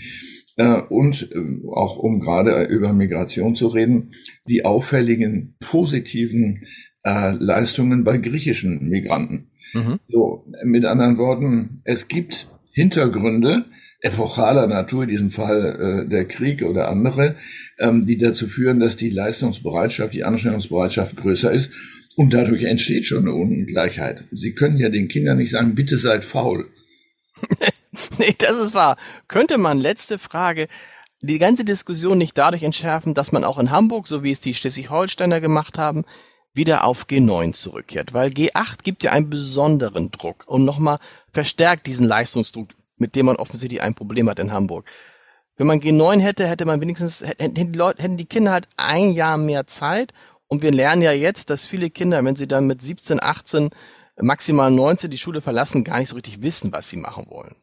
Äh, 0.62 0.80
und 0.88 1.28
äh, 1.32 1.66
auch 1.70 1.96
um 1.96 2.20
gerade 2.20 2.64
über 2.66 2.92
Migration 2.92 3.56
zu 3.56 3.66
reden, 3.66 4.12
die 4.48 4.64
auffälligen 4.64 5.56
positiven 5.58 6.66
äh, 7.04 7.32
Leistungen 7.32 8.04
bei 8.04 8.18
griechischen 8.18 8.88
Migranten. 8.88 9.50
Mhm. 9.74 9.98
So, 10.08 10.46
mit 10.64 10.84
anderen 10.84 11.18
Worten, 11.18 11.80
es 11.84 12.06
gibt 12.06 12.46
Hintergründe, 12.70 13.64
epochaler 14.02 14.68
Natur, 14.68 15.02
in 15.02 15.08
diesem 15.08 15.30
Fall 15.30 16.04
äh, 16.04 16.08
der 16.08 16.26
Krieg 16.26 16.62
oder 16.62 16.88
andere, 16.88 17.34
ähm, 17.80 18.06
die 18.06 18.18
dazu 18.18 18.46
führen, 18.46 18.78
dass 18.78 18.94
die 18.94 19.10
Leistungsbereitschaft, 19.10 20.14
die 20.14 20.22
Anstrengungsbereitschaft 20.22 21.16
größer 21.16 21.50
ist 21.50 21.72
und 22.16 22.34
dadurch 22.34 22.62
entsteht 22.62 23.04
schon 23.04 23.26
eine 23.26 23.34
Ungleichheit. 23.34 24.24
Sie 24.30 24.52
können 24.52 24.76
ja 24.76 24.90
den 24.90 25.08
Kindern 25.08 25.38
nicht 25.38 25.50
sagen, 25.50 25.74
bitte 25.74 25.98
seid 25.98 26.24
faul. 26.24 26.66
nee, 28.18 28.34
das 28.38 28.56
ist 28.56 28.74
wahr. 28.74 28.96
Könnte 29.28 29.58
man, 29.58 29.78
letzte 29.78 30.18
Frage, 30.18 30.68
die 31.20 31.38
ganze 31.38 31.64
Diskussion 31.64 32.18
nicht 32.18 32.36
dadurch 32.36 32.62
entschärfen, 32.62 33.14
dass 33.14 33.32
man 33.32 33.44
auch 33.44 33.58
in 33.58 33.70
Hamburg, 33.70 34.08
so 34.08 34.22
wie 34.22 34.30
es 34.30 34.40
die 34.40 34.54
Schleswig-Holsteiner 34.54 35.40
gemacht 35.40 35.78
haben, 35.78 36.04
wieder 36.54 36.84
auf 36.84 37.06
G9 37.06 37.54
zurückkehrt, 37.54 38.12
weil 38.12 38.30
G8 38.30 38.82
gibt 38.82 39.02
ja 39.04 39.12
einen 39.12 39.30
besonderen 39.30 40.10
Druck 40.10 40.44
und 40.46 40.64
nochmal 40.64 40.98
verstärkt 41.32 41.86
diesen 41.86 42.06
Leistungsdruck, 42.06 42.68
mit 42.98 43.14
dem 43.14 43.26
man 43.26 43.36
offensichtlich 43.36 43.80
ein 43.80 43.94
Problem 43.94 44.28
hat 44.28 44.38
in 44.38 44.52
Hamburg. 44.52 44.90
Wenn 45.56 45.66
man 45.66 45.80
G9 45.80 46.20
hätte, 46.20 46.46
hätte 46.46 46.64
man 46.64 46.80
wenigstens, 46.80 47.22
hätten 47.22 47.54
die, 47.54 47.78
Leute, 47.78 48.02
hätten 48.02 48.16
die 48.16 48.26
Kinder 48.26 48.52
halt 48.52 48.68
ein 48.76 49.12
Jahr 49.12 49.38
mehr 49.38 49.66
Zeit 49.66 50.12
und 50.48 50.62
wir 50.62 50.72
lernen 50.72 51.02
ja 51.02 51.12
jetzt, 51.12 51.50
dass 51.50 51.64
viele 51.64 51.88
Kinder, 51.88 52.22
wenn 52.24 52.36
sie 52.36 52.48
dann 52.48 52.66
mit 52.66 52.82
17, 52.82 53.22
18, 53.22 53.70
maximal 54.20 54.70
19 54.70 55.10
die 55.10 55.18
Schule 55.18 55.40
verlassen, 55.40 55.84
gar 55.84 55.98
nicht 55.98 56.08
so 56.08 56.16
richtig 56.16 56.42
wissen, 56.42 56.72
was 56.72 56.88
sie 56.88 56.96
machen 56.96 57.26
wollen. 57.28 57.54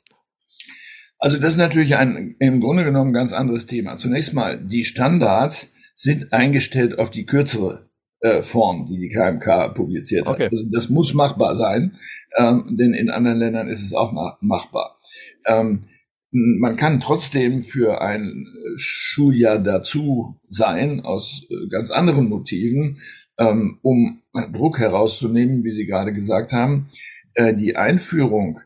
Also 1.19 1.38
das 1.38 1.51
ist 1.51 1.58
natürlich 1.58 1.97
ein 1.97 2.36
im 2.39 2.62
Grunde 2.62 2.86
genommen 2.86 3.13
ganz 3.13 3.34
anderes 3.34 3.65
Thema. 3.65 3.97
Zunächst 3.97 4.34
mal, 4.34 4.58
die 4.58 4.86
Standards 4.86 5.71
sind 5.95 6.32
eingestellt 6.32 6.97
auf 6.97 7.12
die 7.12 7.25
kürzere 7.25 7.89
äh, 8.21 8.41
Form, 8.41 8.86
die 8.86 8.97
die 8.97 9.10
KMK 9.10 9.75
publiziert 9.75 10.27
hat. 10.27 10.36
Okay. 10.36 10.49
Also 10.51 10.63
das 10.71 10.89
muss 10.89 11.13
machbar 11.13 11.55
sein, 11.55 11.97
ähm, 12.38 12.77
denn 12.77 12.93
in 12.93 13.10
anderen 13.10 13.38
Ländern 13.38 13.67
ist 13.69 13.84
es 13.84 13.93
auch 13.93 14.13
machbar. 14.41 14.99
Ähm, 15.45 15.86
man 16.32 16.75
kann 16.75 16.99
trotzdem 16.99 17.62
für 17.62 18.01
ein 18.01 18.45
Schuljahr 18.75 19.58
dazu 19.58 20.36
sein, 20.47 21.01
aus 21.01 21.47
äh, 21.49 21.67
ganz 21.69 21.91
anderen 21.91 22.29
Motiven, 22.29 22.97
ähm, 23.38 23.79
um 23.82 24.21
Druck 24.53 24.79
herauszunehmen, 24.79 25.63
wie 25.63 25.71
Sie 25.71 25.86
gerade 25.86 26.13
gesagt 26.13 26.53
haben. 26.53 26.88
Äh, 27.34 27.55
die 27.55 27.75
Einführung 27.75 28.60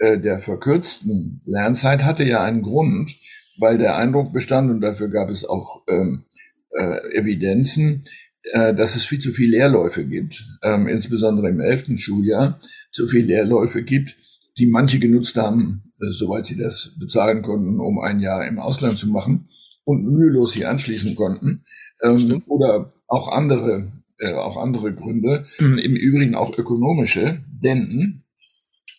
der 0.00 0.38
verkürzten 0.38 1.42
Lernzeit 1.44 2.04
hatte 2.04 2.24
ja 2.24 2.42
einen 2.42 2.62
Grund, 2.62 3.14
weil 3.58 3.76
der 3.76 3.96
Eindruck 3.96 4.32
bestand, 4.32 4.70
und 4.70 4.80
dafür 4.80 5.08
gab 5.08 5.28
es 5.28 5.44
auch 5.44 5.82
ähm, 5.88 6.24
äh, 6.70 7.18
Evidenzen, 7.18 8.04
äh, 8.52 8.74
dass 8.74 8.96
es 8.96 9.04
viel 9.04 9.18
zu 9.18 9.32
viele 9.32 9.58
Lehrläufe 9.58 10.06
gibt, 10.06 10.46
ähm, 10.62 10.88
insbesondere 10.88 11.50
im 11.50 11.60
elften 11.60 11.98
Schuljahr, 11.98 12.60
zu 12.90 13.06
viele 13.06 13.26
Lehrläufe 13.26 13.82
gibt, 13.82 14.16
die 14.58 14.66
manche 14.66 14.98
genutzt 14.98 15.36
haben, 15.36 15.92
äh, 16.00 16.10
soweit 16.10 16.46
sie 16.46 16.56
das 16.56 16.96
bezahlen 16.98 17.42
konnten, 17.42 17.80
um 17.80 17.98
ein 17.98 18.20
Jahr 18.20 18.46
im 18.46 18.58
Ausland 18.58 18.98
zu 18.98 19.08
machen 19.08 19.46
und 19.84 20.04
mühelos 20.04 20.52
sie 20.52 20.64
anschließen 20.64 21.14
konnten. 21.14 21.64
Ähm, 22.02 22.42
oder 22.46 22.90
auch 23.06 23.30
andere, 23.30 23.92
äh, 24.18 24.32
auch 24.32 24.56
andere 24.56 24.94
Gründe, 24.94 25.46
im 25.58 25.96
Übrigen 25.96 26.34
auch 26.34 26.56
ökonomische, 26.56 27.42
denn 27.48 28.22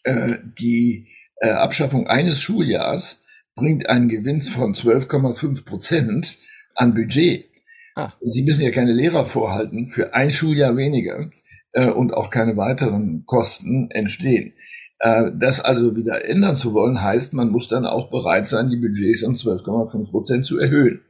äh, 0.04 0.38
die 0.60 1.08
äh, 1.38 1.50
Abschaffung 1.50 2.08
eines 2.08 2.42
Schuljahrs 2.42 3.22
bringt 3.56 3.90
einen 3.90 4.08
Gewinn 4.08 4.42
von 4.42 4.74
12,5 4.74 5.66
Prozent 5.66 6.38
an 6.76 6.94
Budget. 6.94 7.46
Ah. 7.96 8.14
Sie 8.22 8.44
müssen 8.44 8.62
ja 8.62 8.72
keine 8.72 8.94
Lehrer 8.94 9.26
vorhalten 9.26 9.88
für 9.88 10.14
ein 10.14 10.32
Schuljahr 10.32 10.78
weniger 10.78 11.30
äh, 11.74 11.90
und 11.90 12.14
auch 12.14 12.30
keine 12.30 12.58
weiteren 12.58 13.26
Kosten 13.26 13.92
entstehen. 13.92 14.54
Äh, 15.00 15.32
das 15.38 15.60
also 15.60 15.96
wieder 15.96 16.26
ändern 16.26 16.56
zu 16.56 16.74
wollen, 16.74 17.02
heißt, 17.02 17.34
man 17.34 17.50
muss 17.50 17.68
dann 17.68 17.86
auch 17.86 18.10
bereit 18.10 18.48
sein, 18.48 18.70
die 18.70 18.78
Budgets 18.78 19.24
um 19.24 19.34
12,5 19.34 20.12
Prozent 20.12 20.46
zu 20.46 20.60
erhöhen. 20.60 21.02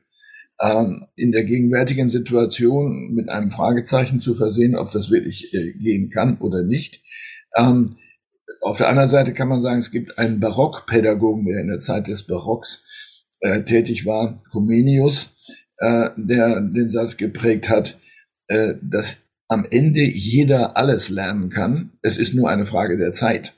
Ähm, 0.61 1.07
in 1.15 1.31
der 1.31 1.43
gegenwärtigen 1.43 2.09
Situation 2.09 3.13
mit 3.13 3.29
einem 3.29 3.51
Fragezeichen 3.51 4.19
zu 4.19 4.33
versehen, 4.33 4.75
ob 4.75 4.91
das 4.91 5.09
wirklich 5.09 5.53
äh, 5.53 5.73
gehen 5.73 6.09
kann 6.09 6.37
oder 6.37 6.63
nicht. 6.63 7.01
Ähm, 7.57 7.97
auf 8.61 8.77
der 8.77 8.89
anderen 8.89 9.09
Seite 9.09 9.33
kann 9.33 9.47
man 9.47 9.61
sagen, 9.61 9.79
es 9.79 9.91
gibt 9.91 10.17
einen 10.17 10.39
Barockpädagogen, 10.39 11.45
der 11.45 11.59
in 11.59 11.67
der 11.67 11.79
Zeit 11.79 12.07
des 12.07 12.23
Barocks 12.23 13.25
äh, 13.41 13.63
tätig 13.63 14.05
war, 14.05 14.43
Comenius, 14.51 15.51
äh, 15.77 16.09
der 16.15 16.61
den 16.61 16.87
Satz 16.87 17.17
geprägt 17.17 17.69
hat, 17.69 17.97
äh, 18.47 18.75
dass 18.81 19.17
am 19.47 19.65
Ende 19.69 20.01
jeder 20.01 20.77
alles 20.77 21.09
lernen 21.09 21.49
kann. 21.49 21.93
Es 22.01 22.17
ist 22.17 22.33
nur 22.33 22.49
eine 22.49 22.65
Frage 22.65 22.97
der 22.97 23.13
Zeit. 23.13 23.53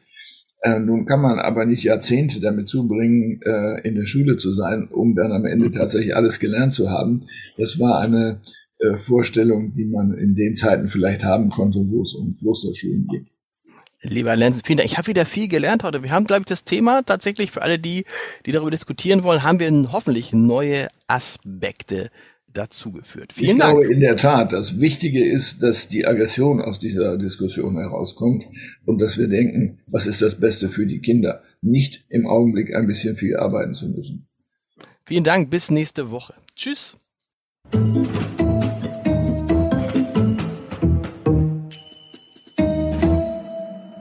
Äh, 0.62 0.80
nun 0.80 1.06
kann 1.06 1.20
man 1.20 1.38
aber 1.40 1.66
nicht 1.66 1.84
Jahrzehnte 1.84 2.40
damit 2.40 2.68
zubringen, 2.68 3.42
äh, 3.44 3.82
in 3.86 3.96
der 3.96 4.06
Schule 4.06 4.38
zu 4.38 4.54
sein, 4.54 4.88
um 4.88 5.14
dann 5.16 5.34
am 5.34 5.46
Ende 5.46 5.72
tatsächlich 5.72 6.16
alles 6.16 6.40
gelernt 6.40 6.72
zu 6.72 6.90
haben. 6.90 7.26
Das 7.58 7.78
war 7.80 8.00
eine 8.00 8.42
äh, 8.80 8.96
Vorstellung, 8.96 9.74
die 9.74 9.86
man 9.86 10.14
in 10.14 10.36
den 10.36 10.54
Zeiten 10.54 10.88
vielleicht 10.88 11.26
haben 11.26 11.50
konnte, 11.50 11.80
wo 11.80 12.02
es 12.04 12.14
um 12.14 12.38
Klosterschulen 12.38 13.08
ging. 13.08 13.28
Lieber 14.04 14.36
Lenz, 14.36 14.62
vielen 14.66 14.78
Dank. 14.78 14.90
Ich 14.90 14.98
habe 14.98 15.08
wieder 15.08 15.26
viel 15.26 15.48
gelernt 15.48 15.84
heute. 15.84 16.04
Wir 16.04 16.12
haben, 16.12 16.26
glaube 16.26 16.42
ich, 16.42 16.48
das 16.48 16.66
Thema 16.66 17.04
tatsächlich 17.04 17.52
für 17.52 17.62
alle, 17.62 17.80
die, 17.80 18.04
die 18.46 18.52
darüber 18.52 18.70
diskutieren 18.70 19.24
wollen, 19.24 19.44
haben 19.44 19.60
wir 19.60 19.72
hoffentlich 19.94 20.34
neue 20.34 20.90
Aspekte 21.08 22.10
dazugeführt. 22.54 23.34
Vielen 23.34 23.56
ich 23.56 23.60
Dank. 23.60 23.80
glaube 23.80 23.94
in 23.94 24.02
der 24.02 24.18
Tat, 24.18 24.52
das 24.52 24.82
Wichtige 24.82 25.26
ist, 25.26 25.64
dass 25.64 25.88
die 25.88 26.06
Aggression 26.06 26.62
aus 26.62 26.80
dieser 26.80 27.18
Diskussion 27.18 27.78
herauskommt 27.78 28.46
und 28.86 29.02
dass 29.02 29.18
wir 29.18 29.28
denken, 29.28 29.80
was 29.88 30.06
ist 30.06 30.22
das 30.22 30.40
Beste 30.40 30.70
für 30.70 30.86
die 30.86 31.00
Kinder? 31.00 31.42
Nicht 31.62 32.06
im 32.10 32.28
Augenblick 32.28 32.76
ein 32.76 32.88
bisschen 32.88 33.16
viel 33.16 33.38
arbeiten 33.38 33.74
zu 33.74 33.88
müssen. 33.88 34.28
Vielen 35.06 35.24
Dank. 35.24 35.50
Bis 35.50 35.72
nächste 35.72 36.12
Woche. 36.12 36.34
Tschüss. 36.56 36.98